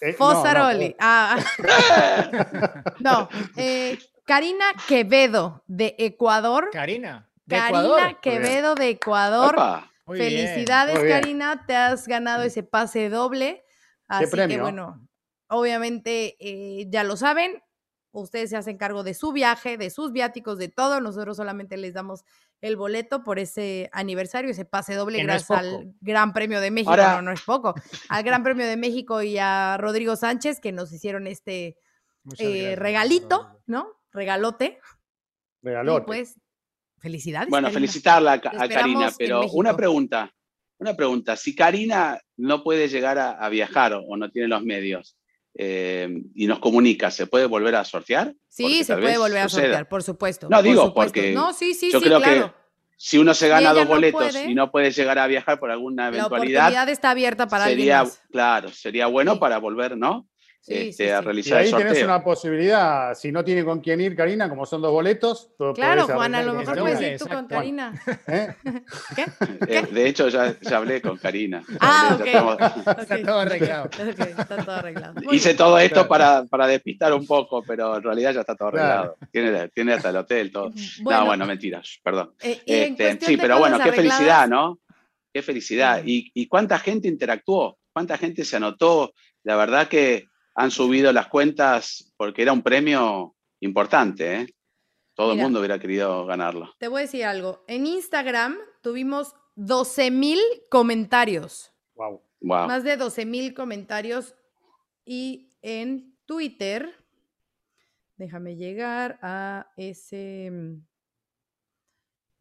[0.00, 0.88] eh, no, Fossaroli.
[0.90, 1.38] no, Ah,
[3.00, 6.68] no, eh, Karina Quevedo de Ecuador.
[6.72, 8.20] Karina, de Karina Ecuador.
[8.20, 9.54] Quevedo de Ecuador.
[9.54, 9.90] Opa.
[10.06, 11.20] Felicidades, bien.
[11.20, 11.64] Karina.
[11.66, 13.64] Te has ganado ese pase doble.
[14.06, 14.62] Así que premio?
[14.62, 15.06] bueno,
[15.48, 17.62] obviamente eh, ya lo saben.
[18.10, 21.00] Ustedes se hacen cargo de su viaje, de sus viáticos, de todo.
[21.00, 22.24] Nosotros solamente les damos
[22.62, 26.90] el boleto por ese aniversario, ese pase doble, Que gracias al Gran Premio de México.
[26.90, 27.74] Ahora- No, no es poco.
[28.08, 31.76] Al Gran Premio de México y a Rodrigo Sánchez, que nos hicieron este
[32.38, 33.60] eh, regalito.
[33.66, 33.88] ¿no?
[34.10, 34.80] Regalote.
[35.62, 36.06] Y Regalote.
[36.06, 36.40] pues,
[37.00, 37.48] felicidades.
[37.48, 37.80] bueno, Karina.
[37.80, 40.32] felicitarla a, Karina, pero una pregunta,
[40.78, 41.36] una pregunta.
[41.36, 45.16] Si Karina no puede llegar a, a viajar o no tiene los medios
[45.54, 48.34] eh, y nos comunica, ¿se puede volver a sortear?
[48.48, 49.64] Sí, Porque se puede volver a suceda.
[49.66, 50.48] sortear, por supuesto.
[50.48, 51.12] No, por digo, supuesto.
[51.14, 52.46] porque No, sí, sí, yo sí, creo claro.
[52.52, 52.58] que
[52.96, 55.70] Si uno se gana dos no boletos puede, y no puede llegar a viajar por
[55.70, 58.22] alguna La eventualidad, oportunidad está abierta para sería, alguien más.
[58.30, 59.38] claro, sería bueno Sí.
[59.40, 60.28] para volver, ¿no?
[60.60, 61.18] Sí, Este, sí, a.
[61.20, 64.66] Y realizar el ahí tenés una posibilidad, si no tiene con quién ir, Karina, como
[64.66, 65.50] son dos boletos.
[65.74, 67.46] Claro, Juan, a lo mejor puedes ir tú con.
[67.46, 67.94] Karina.
[68.26, 68.54] ¿Eh?
[69.16, 69.24] ¿Qué?
[69.66, 71.62] Eh, de hecho, ya, ya hablé con Karina.
[71.80, 72.56] Ah, Hablé, estamos-
[72.98, 73.90] Está todo arreglado.
[73.96, 75.14] está todo arreglado.
[75.32, 75.56] Hice bien.
[75.56, 76.08] todo esto Claro.
[76.08, 79.14] para, para despistar un poco, pero en realidad ya está todo Claro.
[79.14, 79.16] arreglado.
[79.32, 80.70] Tiene, tiene hasta el hotel, todo.
[81.00, 82.34] Bueno, no, bueno, mentiras, perdón.
[82.42, 84.80] eh, Este, sí, pero bueno, qué felicidad, ¿no?
[85.32, 86.02] Qué felicidad.
[86.02, 86.08] Mm.
[86.08, 87.78] ¿Y, y cuánta gente interactuó?
[87.92, 89.14] ¿Cuánta gente se anotó?
[89.44, 90.26] La verdad que
[90.58, 94.54] han subido las cuentas porque era un premio importante, ¿eh?
[95.14, 95.42] Todo Mira.
[95.42, 96.74] el mundo hubiera querido ganarlo.
[96.78, 97.64] Te voy a decir algo.
[97.68, 101.72] En Instagram tuvimos 12 mil comentarios.
[101.94, 102.22] Wow.
[102.40, 102.66] Wow.
[102.66, 104.34] Más de 12 mil comentarios.
[105.04, 106.92] Y en Twitter,
[108.16, 110.50] déjame llegar a ese,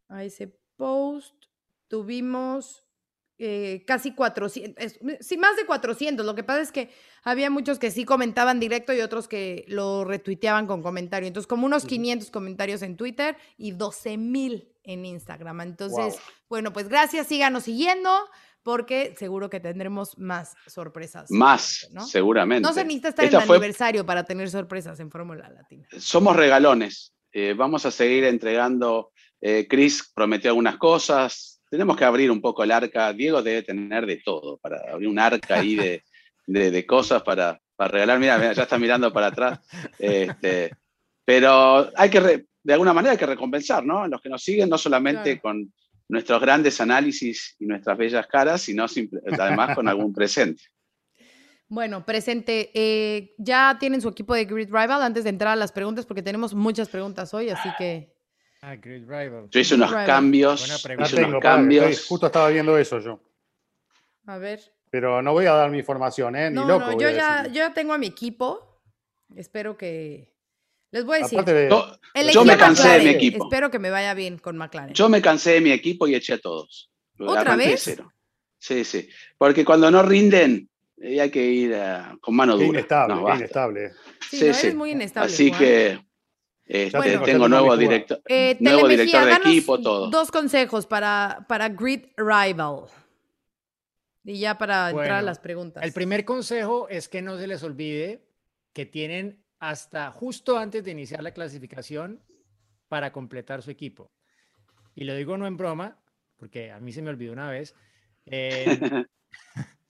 [0.08, 1.36] a ese post.
[1.88, 2.84] Tuvimos
[3.40, 6.26] eh, casi 400, es- sí, más de 400.
[6.26, 6.90] Lo que pasa es que
[7.24, 11.28] había muchos que sí comentaban directo y otros que lo retuiteaban con comentario.
[11.28, 15.62] Entonces, como unos 500 comentarios en Twitter y 12 mil en Instagram.
[15.62, 16.22] Entonces, Wow.
[16.50, 18.10] bueno, pues gracias, síganos siguiendo
[18.64, 21.30] porque seguro que tendremos más sorpresas.
[21.32, 22.06] Más, ¿no?
[22.06, 22.68] seguramente.
[22.68, 25.88] No se necesita estar Esta en el fue- aniversario para tener sorpresas en Fórmula Latina.
[25.98, 27.14] somos regalones.
[27.32, 29.12] Eh, vamos a seguir entregando.
[29.40, 31.57] eh, Chris prometió algunas cosas.
[31.70, 33.12] Tenemos que abrir un poco el arca.
[33.14, 36.04] Diego debe tener de todo para abrir un arca ahí de,
[36.48, 38.20] de- de cosas para, para regalar.
[38.20, 39.60] Mira, ya está mirando para atrás.
[40.00, 40.72] Este,
[41.26, 44.08] pero hay que, re- de alguna manera, hay que recompensar, ¿no?
[44.08, 45.42] Los que nos siguen, no solamente Claro.
[45.42, 45.74] con
[46.10, 50.64] nuestros grandes análisis y nuestras bellas caras, sino simple- además con algún presente.
[51.70, 52.72] Bueno, presente.
[52.74, 56.22] eh, ya tienen su equipo de Grid Rival antes de entrar a las preguntas porque
[56.24, 58.16] tenemos muchas preguntas hoy, así que
[58.62, 59.48] Ah, Great Rival.
[59.50, 60.06] Yo hice unos Rival.
[60.06, 61.86] cambios, Buena hice tengo, unos padre, cambios.
[61.92, 63.20] estoy- justo estaba viendo eso yo.
[64.26, 64.60] a ver.
[64.90, 66.50] Pero no voy a dar mi información, ¿eh?
[66.50, 66.86] Ni No, loco.
[66.88, 68.82] no, voy yo a ya, yo ya tengo a mi equipo.
[69.36, 70.34] Espero que.
[70.92, 71.44] Les voy a decir.
[71.44, 73.16] De- Yo- elegí yo me cansé de mi McLaren.
[73.18, 73.44] equipo.
[73.46, 74.94] Espero que me vaya bien con McLaren.
[74.94, 76.90] Yo me cansé de mi equipo y eché a todos.
[77.20, 77.82] ¿Otra vez?
[77.84, 78.12] cero.
[78.58, 79.08] Sí, sí.
[79.38, 80.70] Porque cuando no rinden,
[81.02, 82.68] eh, hay que ir eh, con mano dura.
[82.80, 83.92] inestable, No, inestable.
[84.30, 84.66] sí, sí, no, sí.
[84.68, 85.32] eres muy inestable.
[85.32, 85.60] Así Juan.
[85.60, 86.00] que
[86.68, 90.10] este, tengo- nuevo director, Eh, nuevo director de equipo, todo.
[90.10, 92.86] Dos consejos para, para Grid Rival.
[94.24, 95.84] Y ya para entrar a las preguntas.
[95.84, 98.28] El primer consejo es que no se les olvide
[98.74, 102.22] que tienen hasta justo antes de iniciar la clasificación
[102.90, 104.12] para completar su equipo.
[104.96, 105.98] Y lo digo no en broma,
[106.38, 107.74] porque a mí se me olvidó una vez,
[108.26, 108.66] eh,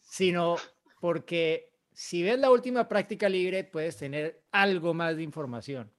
[0.02, 0.56] sino
[1.00, 5.92] porque si ves la última práctica libre puedes tener algo más de información.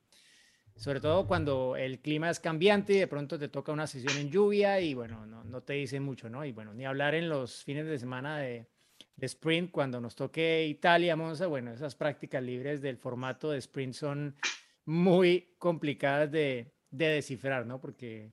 [0.78, 4.30] Sobre todo cuando el clima es cambiante y de pronto te toca una sesión en
[4.30, 6.44] lluvia y bueno, no, no te dice mucho, ¿no?
[6.44, 8.68] Y bueno, ni hablar en los fines de semana de,
[9.16, 11.48] de sprint cuando nos toque Italia, Monza.
[11.48, 14.36] Bueno, esas prácticas libres del formato de sprint son
[14.84, 17.80] muy complicadas de, de descifrar, ¿no?
[17.80, 18.32] Porque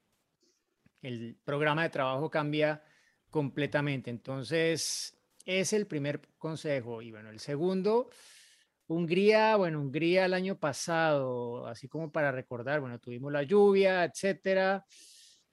[1.01, 2.83] el programa de trabajo cambia
[3.31, 4.11] completamente.
[4.11, 7.01] Entonces, es el primer consejo.
[7.01, 8.11] Y bueno, el segundo,
[8.87, 14.85] Hungría, bueno, Hungría el año pasado, así como para recordar, bueno, tuvimos la lluvia, etcétera.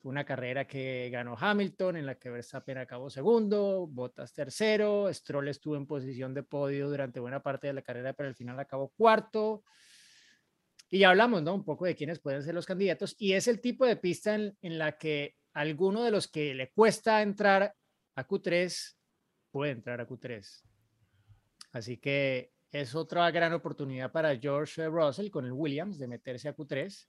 [0.03, 5.77] Una carrera que ganó Hamilton, en la que Verstappen acabó segundo, Bottas tercero, Stroll estuvo
[5.77, 9.63] en posición de podio durante buena parte de la carrera, pero al final acabó cuarto.
[10.91, 11.55] Y ya hablamos, ¿no?
[11.55, 13.15] Un poco de quiénes pueden ser los candidatos.
[13.19, 16.71] Y es el tipo de pista en, en la que alguno de los que le
[16.71, 17.75] cuesta entrar
[18.15, 18.97] a Q3
[19.51, 20.65] puede entrar a Q3.
[21.73, 26.57] Así que es otra gran oportunidad para George Russell con el Williams de meterse a
[26.57, 27.07] Q3.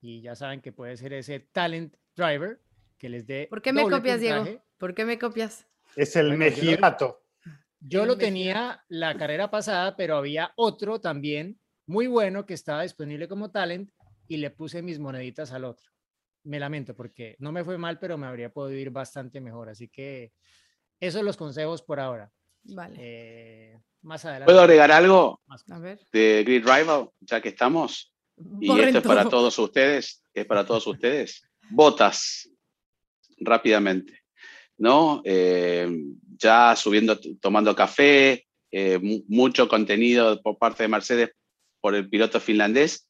[0.00, 2.60] Y ya saben que puede ser ese talent driver
[2.96, 3.48] que les dé.
[3.50, 4.44] ¿Por qué me copias, Diego?
[4.78, 5.66] ¿Por qué me copias?
[5.96, 7.20] Es el bueno, mejigato.
[7.44, 12.54] Yo, lo, yo lo tenía la carrera pasada, pero había otro también muy bueno que
[12.54, 13.90] estaba disponible como talent
[14.28, 15.90] y le puse mis moneditas al otro.
[16.44, 19.68] Me lamento porque no me fue mal, pero me habría podido ir bastante mejor.
[19.68, 20.32] Así que
[21.00, 22.32] esos son los consejos por ahora.
[22.74, 22.96] Vale.
[22.98, 24.46] Eh, más adelante.
[24.46, 25.40] ¿Puedo agregar algo
[25.70, 25.98] A ver.
[26.12, 28.12] de Grid Rival, ya que estamos?
[28.60, 29.30] Y Borren esto es para todo.
[29.30, 31.48] todos ustedes, es para todos ustedes.
[31.70, 32.48] Botas,
[33.38, 34.20] rápidamente,
[34.78, 35.22] ¿no?
[35.24, 35.88] Eh,
[36.38, 41.30] ya subiendo, tomando café, eh, mu- mucho contenido por parte de Mercedes
[41.80, 43.08] por el piloto finlandés.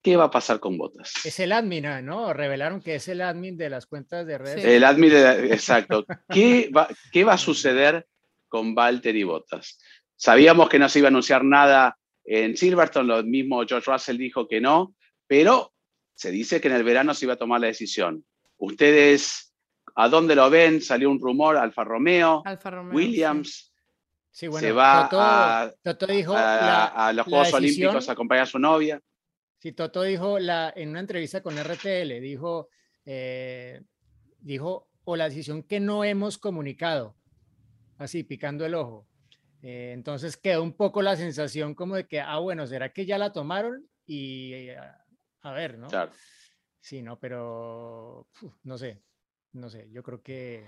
[0.00, 1.12] ¿Qué va a pasar con Botas?
[1.24, 2.32] Es el admin, ah, ¿no?
[2.32, 4.62] Revelaron que es el admin de las cuentas de redes.
[4.62, 4.70] Sí.
[4.70, 6.06] El admin, de- exacto.
[6.30, 8.06] ¿Qué va, ¿Qué va a suceder
[8.48, 9.78] con Valtteri Bottas?
[10.16, 14.48] Sabíamos que no se iba a anunciar nada en Silverstone, lo mismo George Russell dijo
[14.48, 14.94] que no,
[15.26, 15.72] pero
[16.14, 18.24] se dice que en el verano se iba a tomar la decisión.
[18.56, 19.54] ¿Ustedes
[19.94, 20.82] a dónde lo ven?
[20.82, 23.72] Salió un rumor, Alfa Romeo, Alfa Romeo, Williams,
[24.30, 27.88] Sí, bueno, se va Toto, a- Toto dijo a, la- a los la Juegos decisión-
[27.88, 29.00] Olímpicos a acompañar a su novia.
[29.58, 32.68] Sí, Toto dijo la, en una entrevista con RTL, dijo,
[33.04, 33.80] eh,
[34.38, 37.16] dijo, o la decisión que no hemos comunicado,
[37.98, 39.06] así, picando el ojo.
[39.62, 43.18] Eh, entonces quedó un poco la sensación como de que, ah, bueno, ¿será que ya
[43.18, 43.86] la tomaron?
[44.06, 44.76] Y eh,
[45.42, 45.88] a, ver, ¿no?
[45.88, 46.12] Claro.
[46.80, 49.02] Sí, no, pero uf, no sé,
[49.52, 50.64] no sé, yo creo que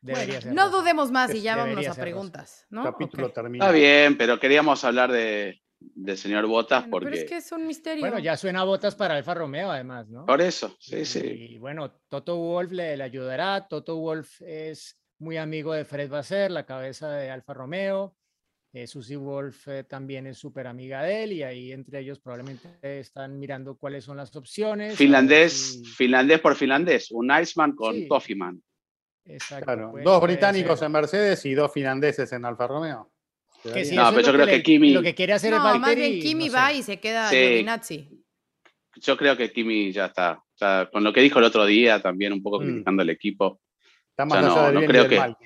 [0.00, 2.82] debería Bueno, no dudemos más y ya vámonos a preguntas, ¿no?
[2.82, 3.34] Capítulo Ok.
[3.34, 3.66] termina.
[3.66, 7.10] Está bien, pero queríamos hablar de, del señor Botas Bueno, porque...
[7.10, 8.00] Pero es que es un misterio.
[8.00, 10.24] Bueno, ya suena botas para Alfa Romeo, además, ¿no?
[10.24, 11.20] Por eso, sí, sí.
[11.20, 13.68] Y bueno, Toto Wolf le, le ayudará.
[13.68, 18.14] Toto Wolf es muy amigo de Fred Basser, la cabeza de Alfa Romeo.
[18.74, 22.68] Eh, Susie Wolf eh, también es súper amiga de él y ahí entre ellos probablemente
[23.00, 24.96] están mirando cuáles son las opciones.
[24.96, 28.08] Finlandés, si- finlandés por finlandés, un Iceman con Sí.
[28.08, 28.62] Toffeeman.
[29.26, 30.86] Exacto, Claro, puede- dos británicos ser.
[30.86, 33.12] en Mercedes y dos finlandeses en Alfa Romeo.
[33.62, 35.58] Que sí, No, pero es yo creo que le- Kimi- Lo que quiere hacer es
[35.58, 36.76] no, más Valtteri, bien Kimi no va sé.
[36.78, 37.36] y se queda Sí.
[37.36, 38.24] Giovinazzi.
[38.96, 40.42] Yo creo que Kimi ya está.
[40.58, 42.62] ya con lo que dijo el otro día, también un poco Mm.
[42.64, 43.60] criticando al equipo.
[44.12, 45.36] Está más Ya no- del no bien y creo del que- mal.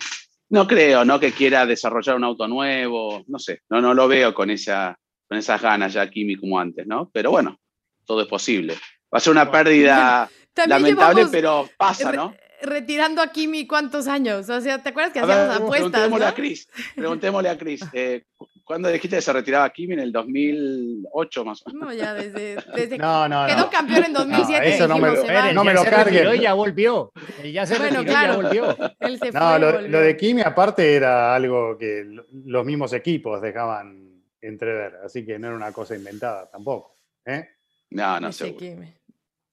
[0.48, 1.18] No creo, ¿no?
[1.18, 3.24] Que quiera desarrollar un auto nuevo.
[3.26, 4.96] No sé, no, no lo veo con, esa,
[5.28, 7.10] con esas ganas ya Kimi como antes, ¿no?
[7.12, 7.58] Pero bueno,
[8.04, 8.74] todo es posible.
[9.12, 9.64] Va a ser una Bueno.
[9.64, 12.32] pérdida También lamentable, llevamos pero pasa, ¿no?
[12.62, 14.48] Retirando a Kimi cuántos años.
[14.48, 15.90] O sea, ¿te acuerdas que A hacíamos ver, apuestas?
[15.90, 16.30] preguntémosle ¿no?
[16.30, 16.68] a Chris.
[16.94, 17.80] Preguntémosle a Chris.
[17.92, 19.94] eh, cu- ¿Cuándo dijiste que se retiraba Kimi?
[19.94, 21.86] En el 2008 más o menos.
[21.86, 23.70] No, ya desde, desde No, no, quedó no.
[23.70, 24.68] campeón en 2007.
[24.74, 26.40] eso no me lo- Esperen, no me lo carguen.
[26.40, 27.12] ya volvió.
[27.42, 28.32] Él ya se Bueno, retiró y claro.
[28.32, 28.76] ya volvió.
[28.98, 29.88] Él se No, fue, lo, volvió.
[29.88, 35.38] lo de Kimi aparte era algo que lo- los mismos equipos dejaban entrever, así que
[35.38, 36.96] no era una cosa inventada tampoco.
[37.24, 37.48] ¿eh?
[37.90, 38.46] No, no Ese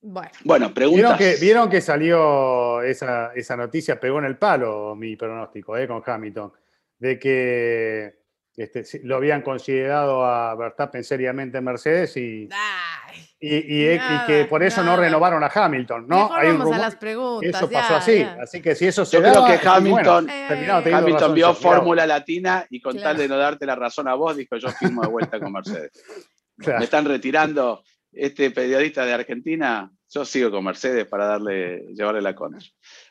[0.06, 1.18] Bueno, Bueno, ¿Vieron preguntas.
[1.18, 5.88] que, vieron que salió esa, esa noticia, pegó en el palo mi pronóstico ¿eh?
[5.88, 6.52] con Hamilton,
[7.00, 8.16] de que
[8.56, 14.28] este, lo habían considerado a Verstappen seriamente en Mercedes y, ay, y, y- y Nada,
[14.28, 16.06] que por eso no renovaron a Hamilton.
[16.08, 16.18] ¿no?
[16.28, 17.50] mejor Hay un vamos a las preguntas.
[17.52, 18.20] que eso ya, pasó así.
[18.20, 18.38] ya.
[18.44, 19.74] Así que si eso se Yo creo daba, que es bueno.
[19.76, 23.10] Hamilton, Eh, Hamilton razón vio Fórmula Latina y con Claro.
[23.10, 25.92] tal de no darte la razón a vos, dijo yo firmo de vuelta con Mercedes.
[26.56, 26.78] Claro.
[26.78, 27.84] Me están retirando
[28.14, 32.62] este periodista de Argentina, yo sigo con Mercedes para darle, llevarle la contra.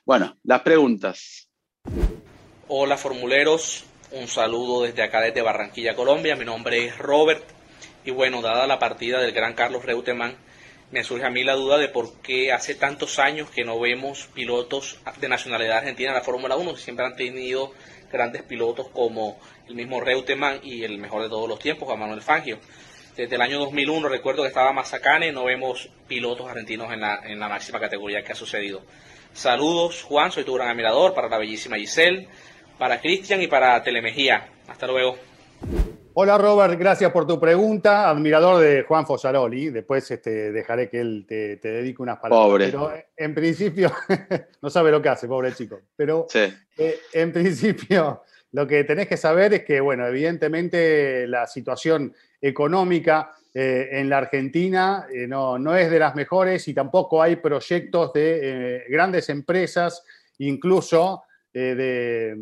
[0.04, 1.48] Bueno, las preguntas.
[2.68, 6.36] Hola formuleros, un saludo desde acá desde Barranquilla, Colombia.
[6.36, 7.42] Mi nombre es Robert
[8.04, 10.36] y bueno, dada la partida del gran Carlos Reutemann,
[10.90, 14.28] me surge a mí la duda de por qué hace tantos años que no vemos
[14.34, 16.76] pilotos de nacionalidad argentina en la Fórmula 1.
[16.76, 17.72] Siempre han tenido
[18.10, 19.38] grandes pilotos como
[19.68, 22.58] el mismo Reutemann y el mejor de todos los tiempos, Juan Manuel Fangio.
[23.16, 27.38] Desde el año 2001 recuerdo que estaba Mazacane, no vemos pilotos argentinos en la, en
[27.38, 28.82] la máxima categoría que ha sucedido.
[29.34, 32.26] Saludos, Juan, soy tu gran admirador para la bellísima Giselle.
[32.78, 34.48] para Cristian y para Telemejía.
[34.66, 35.16] Hasta luego.
[36.14, 38.08] Hola Robert, gracias por tu pregunta.
[38.08, 39.70] Admirador de Juan Fosaroli.
[39.70, 42.46] Después este, dejaré que él te, dedique unas palabras.
[42.46, 42.64] Pobre.
[42.66, 43.92] Pero en principio,
[44.62, 45.80] no sabe lo que hace, pobre chico.
[45.96, 48.22] Pero eh, en principio,
[48.52, 54.18] lo que tenés que saber es que, bueno, evidentemente la situación económica eh, en la
[54.18, 60.04] Argentina eh, no, no, es de las mejores y tampoco hay proyectos de grandes empresas,
[60.38, 62.34] incluso de,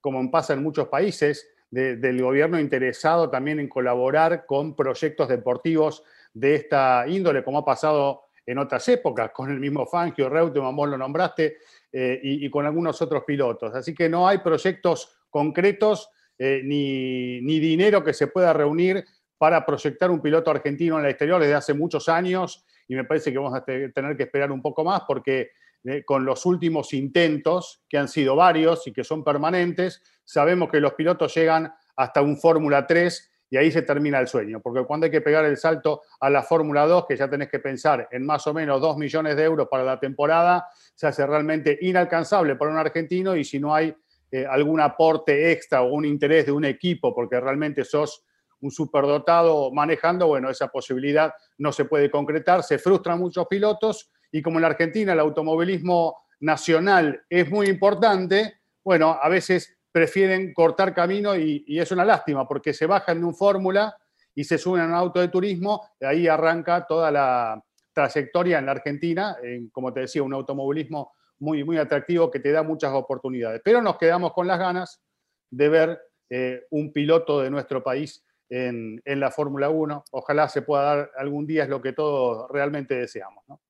[0.00, 6.02] como pasa en muchos países, del gobierno interesado también en colaborar con proyectos deportivos
[6.34, 10.88] de esta índole, como ha pasado en otras épocas, con el mismo Fangio, Reutemann, vos
[10.88, 11.58] lo nombraste,
[11.92, 13.74] eh, y, con algunos otros pilotos.
[13.74, 19.04] Así que no hay proyectos concretos eh, ni, dinero que se pueda reunir
[19.36, 23.32] para proyectar un piloto argentino en la exterior desde hace muchos años y me parece
[23.32, 25.50] que vamos a tener que esperar un poco más porque
[25.84, 30.80] eh, con los últimos intentos, que han sido varios y que son permanentes, sabemos que
[30.80, 35.06] los pilotos llegan hasta un Fórmula 3 y ahí se termina el sueño, porque cuando
[35.06, 38.24] hay que pegar el salto a la Fórmula 2, que ya tenés que pensar en
[38.24, 42.70] más o menos 2 millones de euros para la temporada, se hace realmente inalcanzable para
[42.70, 43.92] un argentino y si no hay
[44.30, 48.24] eh, algún aporte extra o un interés de un equipo, porque realmente sos
[48.60, 54.42] un superdotado manejando, bueno, esa posibilidad no se puede concretar, se frustran muchos pilotos y
[54.42, 60.94] como en la Argentina el automovilismo nacional es muy importante, bueno, a veces prefieren cortar
[60.94, 63.96] camino y, es una lástima porque se bajan de un fórmula
[64.34, 67.62] y se suben a un auto de turismo, y ahí arranca toda la
[67.92, 72.52] trayectoria en la Argentina, en, como te decía, un automovilismo muy, muy atractivo que te
[72.52, 73.60] da muchas oportunidades.
[73.64, 75.02] Pero nos quedamos con las ganas
[75.50, 80.04] de ver eh, un piloto de nuestro país en, en la Fórmula 1.
[80.12, 83.42] Ojalá se pueda dar algún día, es lo que todos realmente deseamos.
[83.48, 83.60] ¿no?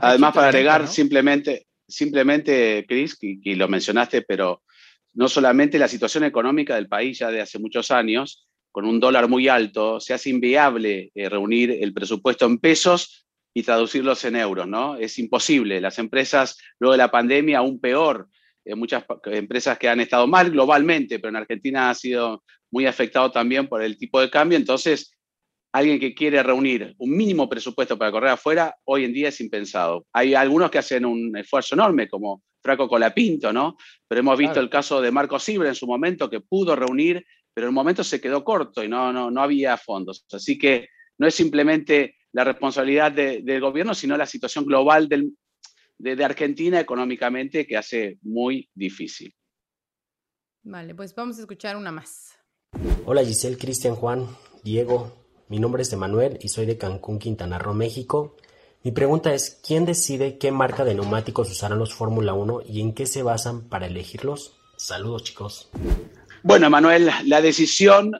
[0.00, 4.62] Además, para agregar simplemente, simplemente, Chris, y, lo mencionaste, pero
[5.18, 9.28] no solamente la situación económica del país ya de hace muchos años, con un dólar
[9.28, 14.68] muy alto, se hace inviable eh, reunir el presupuesto en pesos y traducirlos en euros,
[14.68, 14.94] ¿no?
[14.94, 15.80] Es imposible.
[15.80, 18.28] Las empresas, luego de la pandemia, aún peor,
[18.64, 23.32] eh, muchas empresas que han estado mal globalmente, pero en Argentina ha sido muy afectado
[23.32, 25.18] también por el tipo de cambio, entonces
[25.72, 30.06] alguien que quiere reunir un mínimo presupuesto para correr afuera, hoy en día es impensado.
[30.12, 33.78] Hay algunos que hacen un esfuerzo enorme, como Franco Colapinto, ¿no?
[34.06, 37.66] Pero hemos visto el caso de Marco Sibra en su momento, que pudo reunir, pero
[37.66, 40.26] en un momento se quedó corto y no, no, no había fondos.
[40.30, 45.30] Así que no es simplemente la responsabilidad del gobierno, sino la situación global de,
[45.96, 49.34] de Argentina económicamente que hace muy difícil.
[50.62, 52.34] Vale, pues vamos a escuchar una más.
[53.06, 54.26] Hola Giselle, Cristian, Juan,
[54.62, 58.36] Diego, mi nombre es Emanuel y soy de Cancún, Quintana Roo, México.
[58.84, 62.94] Mi pregunta es, ¿quién decide qué marca de neumáticos usarán los Fórmula 1 y en
[62.94, 64.56] qué se basan para elegirlos?
[64.76, 65.68] Saludos, chicos.
[66.44, 68.12] Bueno, Emanuel, la decisión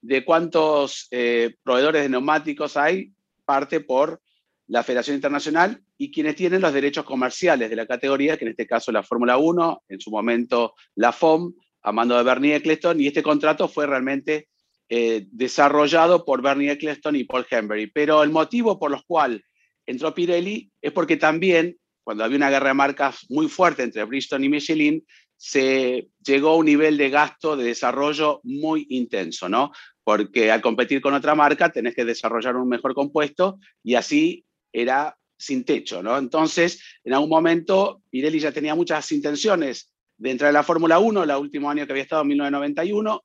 [0.00, 3.12] de cuántos eh, proveedores de neumáticos hay
[3.44, 4.22] parte por
[4.68, 8.66] la Federación Internacional y quienes tienen los derechos comerciales de la categoría, que en este
[8.66, 11.52] caso la Fórmula 1, en su momento la FOM,
[11.82, 14.48] a mando de Bernie Eccleston, y este contrato fue realmente
[14.88, 17.88] eh, desarrollado por Bernie Eccleston y Paul Hembury.
[17.88, 19.44] Pero el motivo por el cual
[19.86, 24.44] entró Pirelli es porque también, cuando había una guerra de marcas muy fuerte entre Bristol
[24.44, 25.06] y Michelin,
[25.36, 29.72] se llegó a un nivel de gasto de desarrollo muy intenso, ¿no?
[30.02, 35.16] Porque al competir con otra marca tenés que desarrollar un mejor compuesto y así era
[35.38, 36.16] sin techo, ¿no?
[36.16, 41.24] Entonces, en algún momento, Pirelli ya tenía muchas intenciones de entrar en la Fórmula 1,
[41.24, 43.22] el último año que había estado en 1991,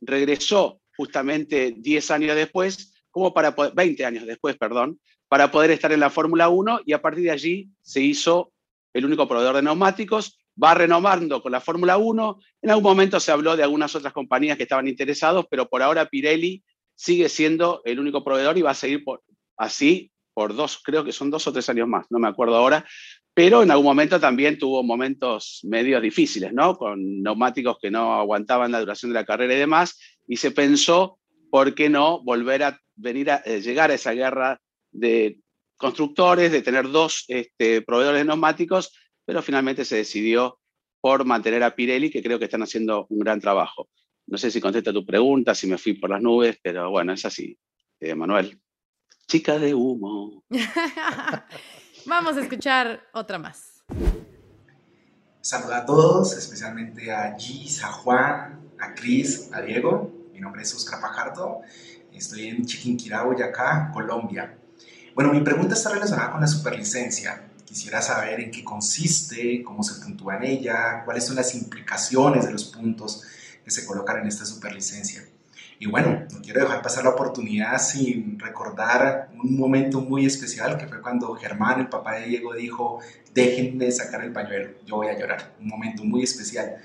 [0.00, 6.00] regresó justamente 10 años después, como para 20 años después, perdón, para poder estar en
[6.00, 8.52] la Fórmula 1 y a partir de allí se hizo
[8.92, 13.30] el único proveedor de neumáticos, va renovando con la Fórmula 1, en algún momento se
[13.30, 16.64] habló de algunas otras compañías que estaban interesados, pero por ahora Pirelli
[16.94, 19.04] sigue siendo el único proveedor y va a seguir
[19.56, 22.84] así por dos, creo que son dos o tres años más, no me acuerdo ahora,
[23.34, 26.76] pero en algún momento también tuvo momentos medios difíciles, ¿no?
[26.76, 31.18] Con neumáticos que no aguantaban la duración de la carrera y demás, y se pensó,
[31.50, 34.60] ¿por qué no volver a venir a eh, llegar a esa guerra
[34.90, 35.40] de
[35.76, 38.92] constructores, de tener dos este, proveedores de neumáticos,
[39.24, 40.58] pero finalmente se decidió
[41.00, 43.88] por mantener a Pirelli, que creo que están haciendo un gran trabajo.
[44.26, 47.24] No sé si contesta tu pregunta, si me fui por las nubes, pero bueno, es
[47.24, 47.58] así,
[48.00, 48.60] eh, Manuel.
[49.26, 50.44] Chica de humo.
[52.06, 53.84] Vamos a escuchar otra más.
[55.40, 60.12] Saludos a todos, especialmente a Gis, a Juan, a Cris, a Diego.
[60.32, 61.60] Mi nombre es Oscar Pajardo.
[62.12, 64.58] Estoy en Chiquinquirá, Boyacá, Colombia.
[65.18, 67.42] Bueno, mi pregunta está relacionada con la superlicencia.
[67.64, 72.52] quisiera saber en qué consiste, cómo se puntúa en ella, cuáles son las implicaciones de
[72.52, 73.24] los puntos
[73.64, 75.24] que se colocan en esta superlicencia.
[75.80, 80.86] Y bueno, no quiero dejar pasar la oportunidad sin recordar un momento muy especial que
[80.86, 83.00] fue cuando Germán, el papá de Diego, dijo,
[83.34, 85.52] déjenme sacar el pañuelo, yo voy a llorar.
[85.60, 86.76] Un momento muy especial.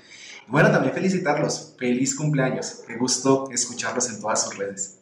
[0.48, 1.76] Y bueno, también felicitarlos.
[1.78, 2.82] Feliz cumpleaños.
[2.84, 4.98] Qué gusto escucharlos en todas sus redes.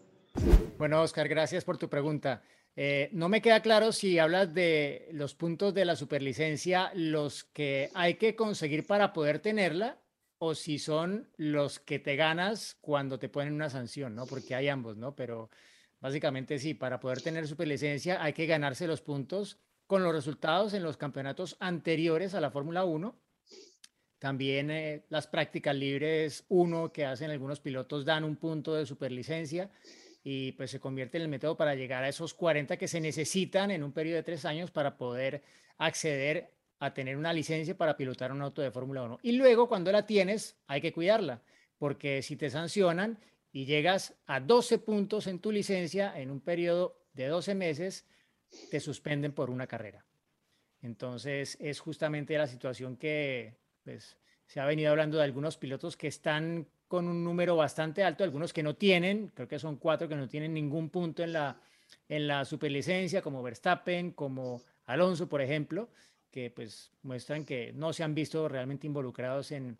[0.77, 2.43] Bueno, Oscar, gracias por tu pregunta.
[2.75, 7.91] Eh, no me queda claro si hablas de los puntos de la superlicencia, los que
[7.95, 9.99] hay que conseguir para poder tenerla,
[10.39, 14.27] o si son los que te ganas cuando te ponen una sanción, ¿no?
[14.27, 15.15] Porque hay ambos, ¿no?
[15.15, 15.51] Pero
[16.01, 20.83] básicamente sí, para poder tener superlicencia hay que ganarse los puntos con los resultados en
[20.83, 23.15] los campeonatos anteriores a la Fórmula 1.
[24.19, 29.71] También eh, las prácticas libres 1 que hacen algunos pilotos dan un punto de superlicencia
[30.23, 33.71] y pues se convierte en el método para llegar a esos 40 que se necesitan
[33.71, 35.43] en un periodo de tres años para poder
[35.79, 39.21] acceder a tener una licencia para pilotar un auto de Fórmula 1.
[39.23, 41.43] Y luego, cuando la tienes, hay que cuidarla,
[41.79, 43.19] porque si te sancionan
[43.53, 48.07] y llegas a 12 puntos en tu licencia en un periodo de 12 meses,
[48.71, 50.05] te suspenden por una carrera.
[50.81, 53.55] Entonces, es justamente la situación que
[53.85, 54.17] pues,
[54.47, 58.53] se ha venido hablando de algunos pilotos que están con un número bastante alto, algunos
[58.53, 61.59] que no tienen, creo que son cuatro que no tienen ningún punto en la,
[62.07, 65.89] en la superlicencia, como Verstappen, como Alonso, por ejemplo,
[66.31, 69.79] que pues muestran que no se han visto realmente involucrados en,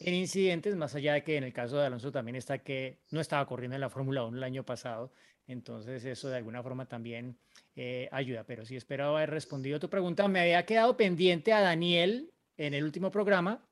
[0.00, 3.20] en incidentes, más allá de que en el caso de Alonso también está que no
[3.20, 5.12] estaba corriendo en la Fórmula 1 el año pasado,
[5.46, 7.38] entonces eso de alguna forma también
[7.76, 10.26] eh, ayuda, pero sí espero haber respondido tu pregunta.
[10.26, 13.69] Me había quedado pendiente a Daniel en el último programa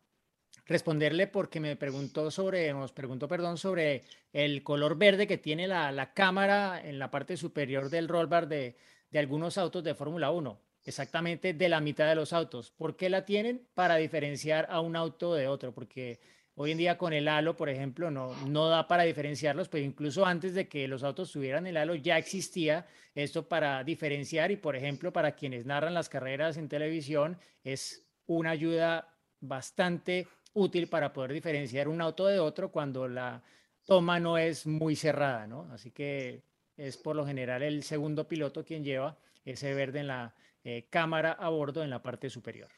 [0.69, 5.91] responderle porque me preguntó sobre, nos preguntó, perdón, sobre el color verde que tiene la,
[5.91, 8.77] la cámara en la parte superior del rollbar de,
[9.11, 12.71] de algunos autos de Fórmula 1 exactamente de la mitad de los autos.
[12.71, 13.67] ¿Por qué la tienen?
[13.75, 16.19] Para diferenciar a un auto de otro, porque
[16.55, 20.25] hoy en día con el halo, por ejemplo, no, no da para diferenciarlos, pero incluso
[20.25, 24.77] antes de que los autos tuvieran el halo ya existía esto para diferenciar y, por
[24.77, 30.27] ejemplo, para quienes narran las carreras en televisión, es una ayuda bastante
[30.59, 33.43] útil para poder diferenciar un auto de otro cuando la
[33.85, 35.69] toma no es muy cerrada, ¿no?
[35.73, 36.43] Así que
[36.77, 40.35] es por lo general el segundo piloto quien lleva ese verde en la,
[40.65, 42.69] eh, cámara a bordo en la parte superior.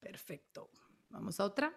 [0.00, 0.68] Perfecto.
[1.08, 1.72] Vamos a otra.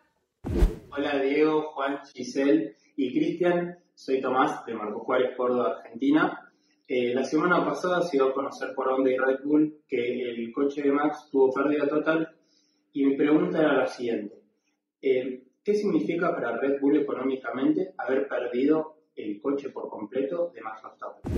[0.89, 3.77] Hola Diego, Juan, Giselle y Cristian.
[3.93, 6.51] Soy Tomás de Marco Juárez, Córdoba, Argentina.
[6.87, 10.51] Eh, la semana pasada se dio a conocer por Honda y Red Bull que el
[10.51, 12.35] coche de Max tuvo pérdida total
[12.91, 14.35] y mi pregunta era la siguiente.
[15.07, 20.81] Eh, ¿Qué significa para Red Bull económicamente haber perdido el coche por completo de Max
[20.81, 21.31] Verstappen?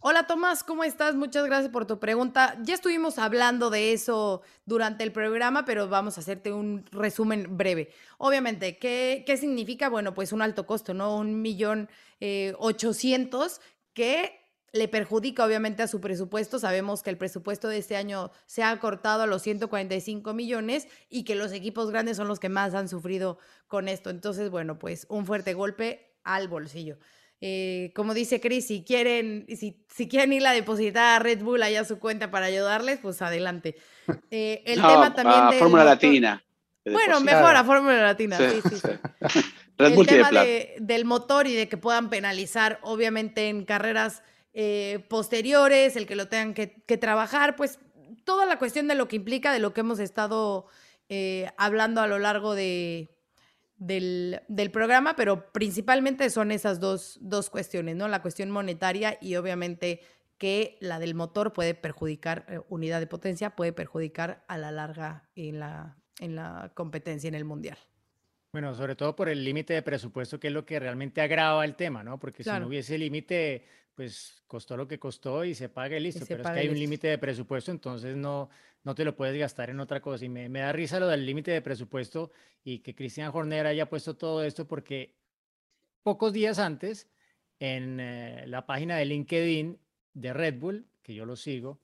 [0.00, 1.14] Hola Tomás, ¿cómo estás?
[1.14, 2.58] Muchas gracias por tu pregunta.
[2.62, 7.88] Ya estuvimos hablando de eso durante el programa, pero vamos a hacerte un resumen breve.
[8.18, 9.88] Obviamente, ¿qué, qué significa?
[9.88, 11.16] Bueno, pues un alto costo, ¿no?
[11.16, 11.88] Un millón
[12.20, 13.62] eh, ochocientos
[13.94, 14.47] que
[14.78, 16.58] le perjudica obviamente a su presupuesto.
[16.58, 21.24] Sabemos que el presupuesto de este año se ha cortado a los 145 millones y
[21.24, 24.10] que los equipos grandes son los que más han sufrido con esto.
[24.10, 26.98] Entonces, bueno, pues un fuerte golpe al bolsillo.
[27.40, 31.62] Eh, como dice Chris, si quieren, si, si quieren ir a depositar a Red Bull
[31.62, 33.76] allá a su cuenta para ayudarles, pues adelante.
[34.30, 36.42] Eh, el tema también de Fórmula Latina.
[36.84, 39.40] Bueno, mejor a Fórmula Latina, sí, sí, sí.
[39.78, 40.44] Red Bull el tema
[40.78, 44.22] del motor y de que puedan penalizar, obviamente, en carreras
[44.52, 47.78] eh, posteriores, el que lo tengan que, trabajar, pues
[48.24, 50.66] toda la cuestión de lo que implica, de lo que hemos estado
[51.56, 53.18] hablando a lo largo de,
[53.78, 58.08] del, programa, pero principalmente son esas dos, dos cuestiones, ¿no?
[58.08, 60.00] La cuestión monetaria y obviamente
[60.36, 65.28] que la del motor puede perjudicar, eh, unidad de potencia puede perjudicar a la larga
[65.34, 67.78] en la, en la competencia en el mundial.
[68.52, 71.76] Bueno, sobre todo por el límite de presupuesto, que es lo que realmente agrava el
[71.76, 72.18] tema, ¿no?
[72.18, 73.66] Porque si no hubiese límite,
[73.98, 76.24] pues costó lo que costó y se pague listo.
[76.24, 78.48] pero es que hay un límite de presupuesto, entonces no,
[78.84, 80.24] no te lo puedes gastar en otra cosa.
[80.24, 82.30] Y me, da risa lo del límite de presupuesto
[82.62, 85.16] y que Cristian Horner haya puesto todo esto porque
[86.04, 87.10] pocos días antes,
[87.58, 89.80] en eh, la página de LinkedIn
[90.14, 91.80] de Red Bull, que yo lo sigo,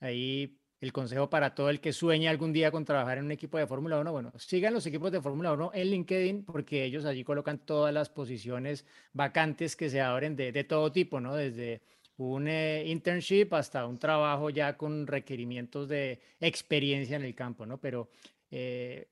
[0.00, 3.58] ahí el consejo para todo el que sueña algún día con trabajar en un equipo
[3.58, 7.24] de Fórmula 1, bueno, sigan los equipos de Fórmula 1 en LinkedIn porque ellos allí
[7.24, 11.34] colocan todas las posiciones vacantes que se abren de, todo tipo, ¿no?
[11.34, 11.80] Desde
[12.18, 17.78] un eh, internship hasta un trabajo ya con requerimientos de experiencia en el campo, ¿no?
[17.78, 18.10] Pero
[18.50, 19.08] eh,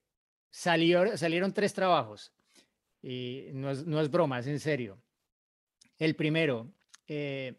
[0.51, 2.33] salió, salieron tres trabajos
[3.03, 4.99] y no es, no es, broma, es en serio.
[5.99, 6.73] El primero
[7.07, 7.55] eh,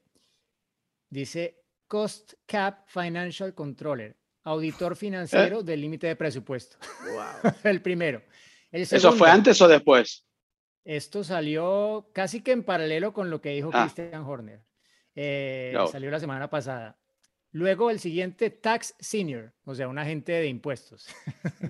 [1.09, 1.64] dice
[1.95, 4.17] Cost Cap Financial Controller.
[4.43, 6.77] auditor financiero del límite de presupuesto.
[7.63, 8.21] el primero.
[8.69, 10.25] El ¿Eso fue antes o después?
[10.83, 13.83] Esto salió casi que en paralelo con lo que dijo Ah.
[13.83, 14.61] Christian Horner.
[15.15, 15.87] Eh, No.
[15.87, 16.99] Salió la semana pasada.
[17.53, 21.07] Luego el siguiente, Tax Senior, o sea, un agente de impuestos.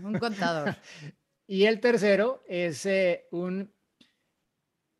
[0.01, 0.75] Un contador.
[1.47, 3.71] Y el tercero es eh, un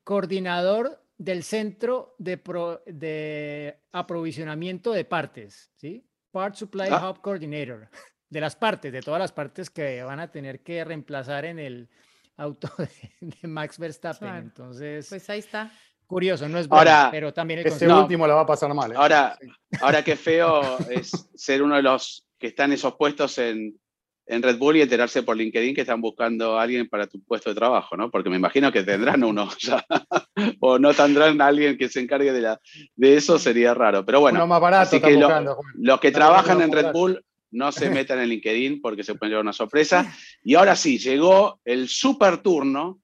[0.04, 6.06] coordinador del centro de, pro- de aprovisionamiento de partes, ¿sí?
[6.32, 7.10] Part Supply Ah.
[7.10, 7.90] Hub Coordinator,
[8.30, 11.90] de las partes, de todas las partes que van a tener que reemplazar en el
[12.38, 12.90] auto de,
[13.42, 14.28] de Max Verstappen.
[14.28, 14.38] Claro.
[14.44, 15.72] Entonces, Pues ahí está.
[16.06, 17.88] curioso, no es bueno, Ahora, pero también el.
[17.88, 18.02] No.
[18.02, 18.92] último la va a pasar mal.
[18.92, 18.96] ¿eh?
[18.98, 19.38] Ahora,
[19.82, 23.80] ahora qué feo es ser uno de los que están en esos puestos en,
[24.28, 27.50] en Red Bull y enterarse por LinkedIn que están buscando a alguien para tu puesto
[27.50, 28.10] de trabajo, ¿no?
[28.10, 29.86] Porque me imagino que tendrán uno ya,
[30.60, 32.60] o no tendrán a alguien que se encargue de, la,
[32.96, 34.04] de eso, sería raro.
[34.06, 35.58] Pero bueno, Uno más barato así que lo- buscando.
[35.76, 36.92] Los que trabajan en Red.
[36.92, 40.12] Bull no se metan en LinkedIn porque se pueden llevar una sorpresa.
[40.44, 43.00] Y ahora sí, llegó el super turno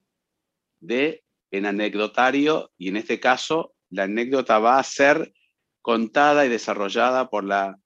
[0.79, 5.33] de en anecdotario y en este caso la anécdota va a ser
[5.81, 7.77] contada y desarrollada por la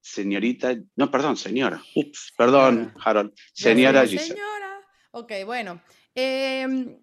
[0.00, 2.94] señorita, no, perdón, señora, ups, perdón.
[3.04, 4.34] Harold, señora Sí, Giselle.
[4.34, 4.80] Señora.
[5.10, 5.82] Ok, bueno.
[6.14, 6.98] em,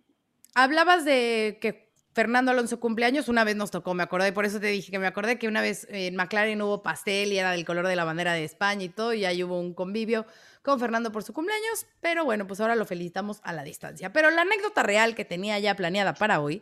[0.54, 4.68] hablabas de que Fernando Alonso cumpleaños, una vez nos tocó, me acordé, por eso te
[4.68, 7.88] dije que me acordé que una vez en McLaren hubo pastel y era del color
[7.88, 10.26] de la bandera de España y todo, y ahí hubo un convivio
[10.62, 14.14] con Fernando por su cumpleaños, pero bueno, pues ahora lo felicitamos a la distancia.
[14.14, 16.62] Pero la anécdota real que tenía ya planeada para hoy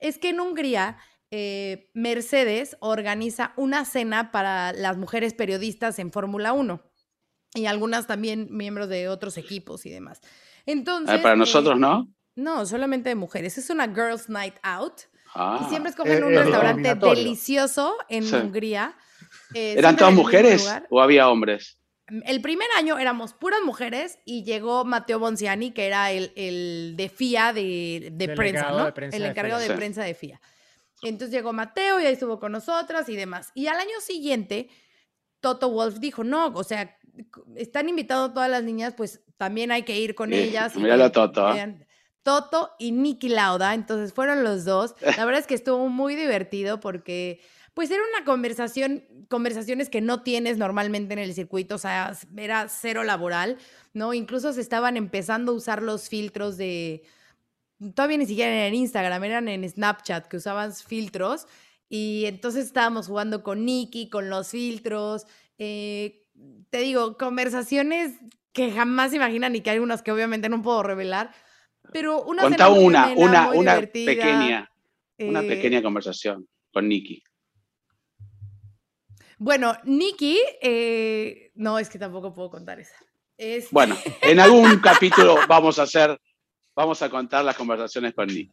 [0.00, 0.98] es que en Hungría
[1.30, 6.82] eh, Mercedes organiza una cena para las mujeres periodistas en Fórmula 1
[7.54, 10.20] y algunas también miembros de otros equipos y demás.
[10.66, 12.08] Entonces, Ah, para eh, nosotros, ¿no?
[12.34, 13.58] no, solamente de mujeres.
[13.58, 15.02] Es una Girls Night Out.
[15.34, 18.34] Ah, y siempre escogen eh, un restaurante delicioso en Sí.
[18.34, 18.96] Hungría.
[19.54, 20.86] Eh, ¿Eran todas mujeres lugar.
[20.90, 21.78] o había hombres?
[22.24, 27.10] El primer año éramos puras mujeres y llegó Matteo Bonciani, que era el, el de
[27.10, 28.84] FIA de, de prensa, Delegado ¿no?
[28.86, 30.40] de prensa el encargado de prensa de FIA.
[31.02, 33.50] Entonces llegó Mateo y ahí estuvo con nosotras y demás.
[33.54, 34.68] Y al año siguiente,
[35.40, 36.96] Toto Wolf dijo, no, o sea,
[37.56, 40.74] están invitados todas las niñas, pues también hay que ir con ellas.
[40.76, 41.86] y míralo que a Toto, vean".
[42.22, 44.94] Toto y Nicky Lauda, entonces fueron los dos.
[45.16, 47.40] La verdad es que estuvo muy divertido porque
[47.72, 52.68] pues era una conversación, conversaciones que no tienes normalmente en el circuito, o sea, era
[52.68, 53.56] cero laboral,
[53.94, 54.14] ¿no?
[54.14, 57.04] Incluso se estaban empezando a usar los filtros de,
[57.94, 61.46] todavía ni siquiera en Instagram, eran en Snapchat que usaban filtros
[61.88, 65.26] y entonces estábamos jugando con Nicky, con los filtros,
[65.58, 66.26] eh,
[66.70, 68.14] te digo, conversaciones
[68.52, 71.32] que jamás imaginan y que hay unas que obviamente no puedo revelar,
[71.92, 74.70] pero una Contá una, una, muy una pequeña,
[75.18, 77.22] una eh, pequeña conversación con Nicky.
[79.38, 82.94] Bueno, Nikki, eh, no, es que tampoco puedo contar esa.
[83.36, 86.20] Es- Bueno, en algún capítulo vamos a hacer,
[86.78, 88.52] vamos a contar las conversaciones con Nicky.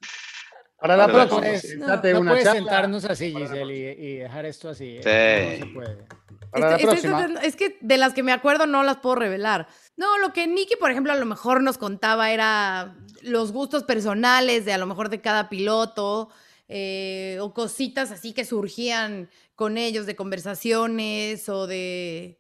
[0.79, 2.59] Para la Para próxima, date No una puedes charla.
[2.59, 4.97] sentarnos así, Giselle, y, y dejar esto así.
[5.03, 5.57] ¿eh?
[5.57, 5.59] Sí.
[5.61, 6.07] No se puede.
[6.51, 7.25] Para Estoy- próxima.
[7.43, 9.67] es que de las que me acuerdo no las puedo revelar.
[9.95, 14.65] No, lo que Nicky, por ejemplo, a lo mejor nos contaba era los gustos personales
[14.65, 16.29] de a lo mejor de cada piloto
[16.67, 22.39] eh, o cositas así que surgían con ellos de conversaciones o de...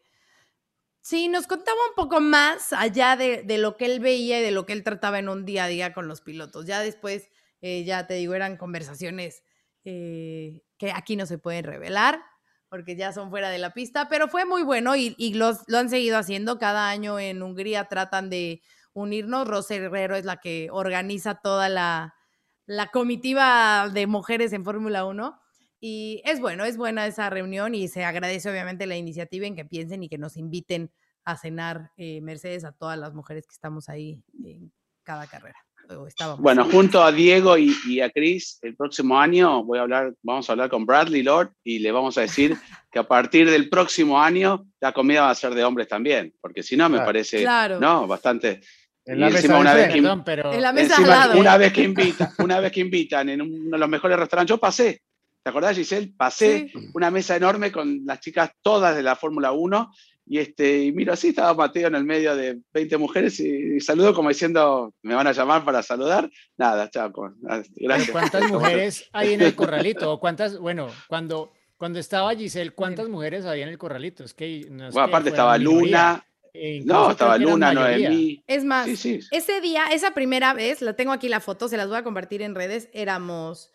[1.07, 4.49] Sí, nos contaba un poco más allá de, de lo que él veía y de
[4.49, 6.65] lo que él trataba en un día a día con los pilotos.
[6.65, 7.29] Ya después,
[7.61, 9.43] eh, ya te digo, eran conversaciones
[9.83, 12.23] eh, que aquí no se pueden revelar
[12.69, 15.77] porque ya son fuera de la pista, pero fue muy bueno y, y los, lo
[15.77, 16.57] han seguido haciendo.
[16.57, 18.63] Cada año en Hungría tratan de
[18.93, 19.47] unirnos.
[19.47, 22.15] Rosa Herrero es la que organiza toda la,
[22.65, 25.39] la comitiva de mujeres en Fórmula 1.
[25.79, 29.65] Y es bueno, es buena esa reunión y se agradece obviamente la iniciativa en que
[29.65, 30.91] piensen y que nos inviten
[31.25, 34.71] a cenar eh, Mercedes a todas las mujeres que estamos ahí en
[35.03, 35.57] cada carrera.
[36.07, 36.39] estábamos.
[36.41, 40.47] Bueno, junto a Diego y, y a Chris, el próximo año voy a hablar, vamos
[40.49, 42.55] a hablar con Bradley Lord y le vamos a decir
[42.91, 46.63] que a partir del próximo año la comida va a ser de hombres también, porque
[46.63, 47.05] si no me Claro.
[47.07, 47.79] parece, Claro.
[47.79, 48.61] no, bastante.
[49.07, 51.39] En la mesa una vez que, Perdón, pero En la mesa encima, al lado.
[51.39, 54.57] una vez que invitan, una vez que invitan en uno de los mejores restaurantes, yo
[54.59, 55.01] pasé,
[55.43, 56.11] ¿te acordás Giselle?
[56.17, 56.89] Pasé Sí.
[56.95, 59.91] una mesa enorme con las chicas todas de la Fórmula 1
[60.27, 63.79] y este y miro así, estaba Mateo en el medio de 20 mujeres y, y
[63.79, 66.29] saludo como diciendo, me van a llamar para saludar.
[66.57, 67.11] Nada, chao.
[67.11, 67.33] pues,
[67.75, 68.09] Gracias.
[68.11, 70.11] ¿cuántas mujeres hay en el corralito?
[70.13, 74.23] ¿O cuántas, bueno, cuando, cuando estaba Giselle, ¿cuántas mujeres había en el corralito?
[74.23, 77.73] Es que no es Bueno, que aparte estaba Luna, e no, estaba Luna.
[77.73, 78.43] Noemí.
[78.47, 79.19] Es más, Sí, sí.
[79.31, 82.41] ese día, esa primera vez, la tengo aquí la foto, se las voy a compartir
[82.41, 83.71] en redes, éramos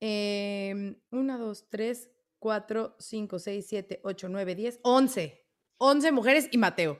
[0.00, 5.41] eh, 1, 2, 3, 4, 5, 6, 7, 8, 9, 10, 11.
[5.82, 6.98] 11 mujeres y Mateo.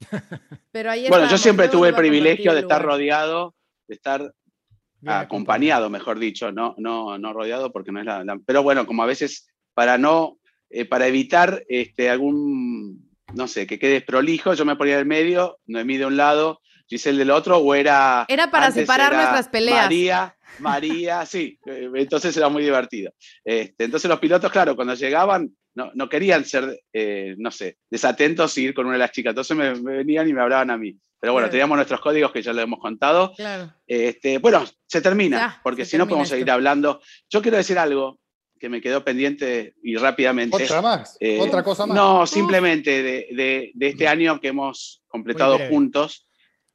[0.72, 3.54] Pero ahí Bueno, yo siempre tuve el privilegio de estar rodeado,
[3.88, 8.38] de estar Bien acompañado, mejor dicho, no, no, no rodeado porque no es la, la-
[8.44, 10.38] Pero bueno, como a veces para no,
[10.70, 15.06] eh, para evitar este, algún, no sé, que quede prolijo, yo me ponía en el
[15.06, 18.24] medio, Noemí de un lado, Giselle del otro, o era...
[18.28, 19.84] Era para separar era nuestras peleas.
[19.84, 23.12] María, María, sí, eh, entonces era muy divertido.
[23.44, 28.56] Este, entonces los pilotos, claro, cuando llegaban, no, no querían ser, eh, no sé, desatentos
[28.58, 30.76] y ir con una de las chicas, entonces me, me venían y me hablaban a
[30.78, 30.96] mí.
[31.20, 31.52] Pero bueno, Claro.
[31.52, 33.32] teníamos nuestros códigos que ya lo hemos contado.
[33.36, 33.72] Claro.
[33.86, 37.00] Este, bueno, se termina, Ya, porque se si no podemos seguir hablando.
[37.30, 38.18] Yo quiero decir algo
[38.58, 40.64] que me quedó pendiente y rápidamente.
[40.64, 41.94] Otra más, Eh, otra cosa más.
[41.96, 46.26] No, simplemente de, de- de este año que hemos completado juntos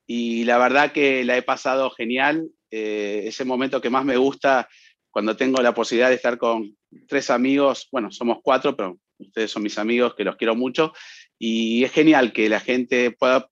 [0.07, 2.47] y la verdad que la he pasado genial.
[2.69, 4.67] Eh, ese momento que más me gusta
[5.09, 9.63] cuando tengo la posibilidad de estar con tres amigos, bueno, somos cuatro, pero ustedes son
[9.63, 10.93] mis amigos que los quiero mucho
[11.37, 13.47] y es genial que la gente pueda,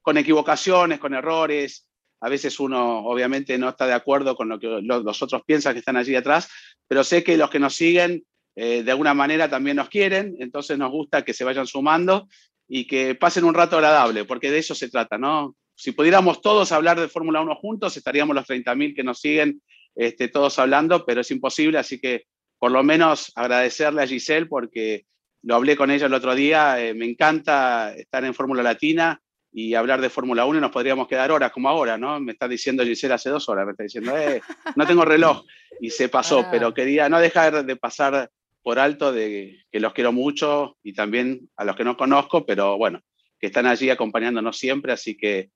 [0.00, 1.88] con equivocaciones, con errores,
[2.20, 5.72] a veces uno obviamente no está de acuerdo con lo que lo- los otros piensan
[5.72, 6.48] que están allí atrás,
[6.88, 8.24] pero sé que los que nos siguen
[8.54, 12.28] eh, de alguna manera también nos quieren, entonces nos gusta que se vayan sumando
[12.68, 15.56] y que pasen un rato agradable, porque de eso se trata, ¿no?
[15.74, 19.62] Si pudiéramos todos hablar de Fórmula 1 juntos, estaríamos los 30.000 que nos siguen
[19.96, 22.24] este, todos hablando, pero es imposible, así que
[22.62, 25.04] por lo menos agradecerle a Giselle porque
[25.42, 29.20] lo hablé con ella el otro día, eh, me encanta estar en Fórmula Latina
[29.52, 32.20] y hablar de Fórmula 1 y nos podríamos quedar horas como ahora, ¿no?
[32.20, 34.40] Me está diciendo Giselle hace dos horas, me está diciendo, eh,
[34.76, 35.44] no tengo reloj
[35.80, 36.48] y se pasó, Ah.
[36.52, 38.30] pero quería no dejar de pasar
[38.62, 42.78] por alto de que los quiero mucho y también a los que no conozco, pero
[42.78, 43.00] bueno,
[43.40, 45.50] que están allí acompañándonos siempre, así que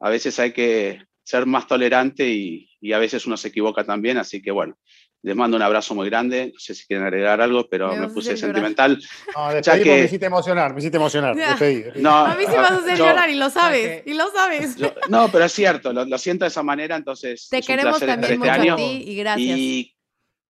[0.00, 4.18] a veces hay que ser más tolerante y, y a veces uno se equivoca también,
[4.18, 4.76] así que bueno,
[5.24, 8.08] les mando un abrazo muy grande, no sé si quieren agregar algo, pero Me me,
[8.08, 9.00] puse sentimental.
[9.36, 11.34] No, Ya que- me hiciste emocionar, me hiciste emocionar.
[11.36, 11.84] Despedí.
[12.00, 14.06] No, A mí sí me vas a hacer yo- llorar y lo sabes, Ok.
[14.08, 14.76] y lo sabes.
[14.76, 17.74] yo- no, pero es cierto, lo, lo siento de esa manera, entonces Te es un
[17.76, 19.58] queremos estar también este mucho año a ti y gracias.
[19.58, 19.96] y,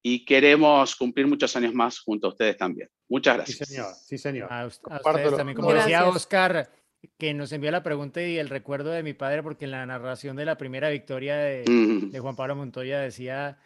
[0.03, 2.89] y queremos cumplir muchos años más junto a ustedes también.
[3.09, 3.69] Muchas Sí, gracias.
[3.69, 4.49] señor, sí, señor.
[4.51, 5.55] A, a ustedes lo- también.
[5.55, 5.87] Como Gracias.
[6.01, 6.71] decía Oscar,
[7.19, 10.35] que nos envió la pregunta y el recuerdo de mi padre, porque en la narración
[10.37, 12.11] de la primera victoria de, Mm.
[12.11, 13.59] de Juan Pablo Montoya decía,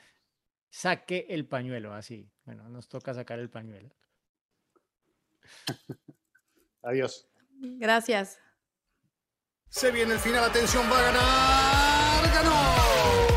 [0.71, 2.31] saque el pañuelo, así.
[2.45, 3.95] Bueno, nos toca sacar el pañuelo.
[6.83, 7.29] Adiós.
[7.61, 8.39] Gracias.
[9.69, 12.35] Se viene el final, atención, va a ganar.
[12.35, 12.77] ¡Ganó!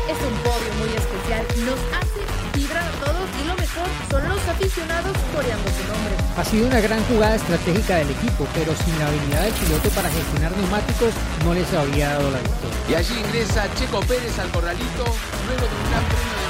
[0.08, 2.20] Es un podio muy especial, nos hace
[2.54, 6.14] vibrar a todos y lo mejor son los aficionados coreando su nombre.
[6.36, 10.08] Ha sido una gran jugada estratégica del equipo, pero sin la habilidad del piloto para
[10.10, 12.78] gestionar neumáticos no les habría dado la victoria.
[12.88, 15.04] Y allí ingresa Checo Pérez al corralito
[15.46, 16.39] luego de un gran premio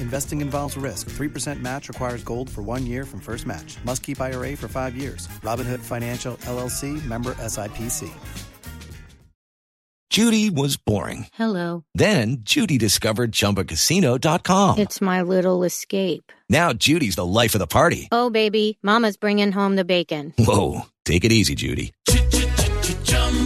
[0.00, 1.10] Investing involves risk.
[1.10, 3.76] 3% match requires gold for one year from first match.
[3.84, 5.28] Must keep IRA for five years.
[5.42, 8.10] Robinhood Financial LLC member SIPC.
[10.10, 11.28] Judy was boring.
[11.34, 11.84] Hello.
[11.94, 14.78] Then Judy discovered ChumbaCasino.com.
[14.80, 16.32] It's my little escape.
[16.48, 18.08] Now Judy's the life of the party.
[18.10, 20.34] Oh, baby, Mama's bringing home the bacon.
[20.36, 21.92] Whoa, take it easy, Judy.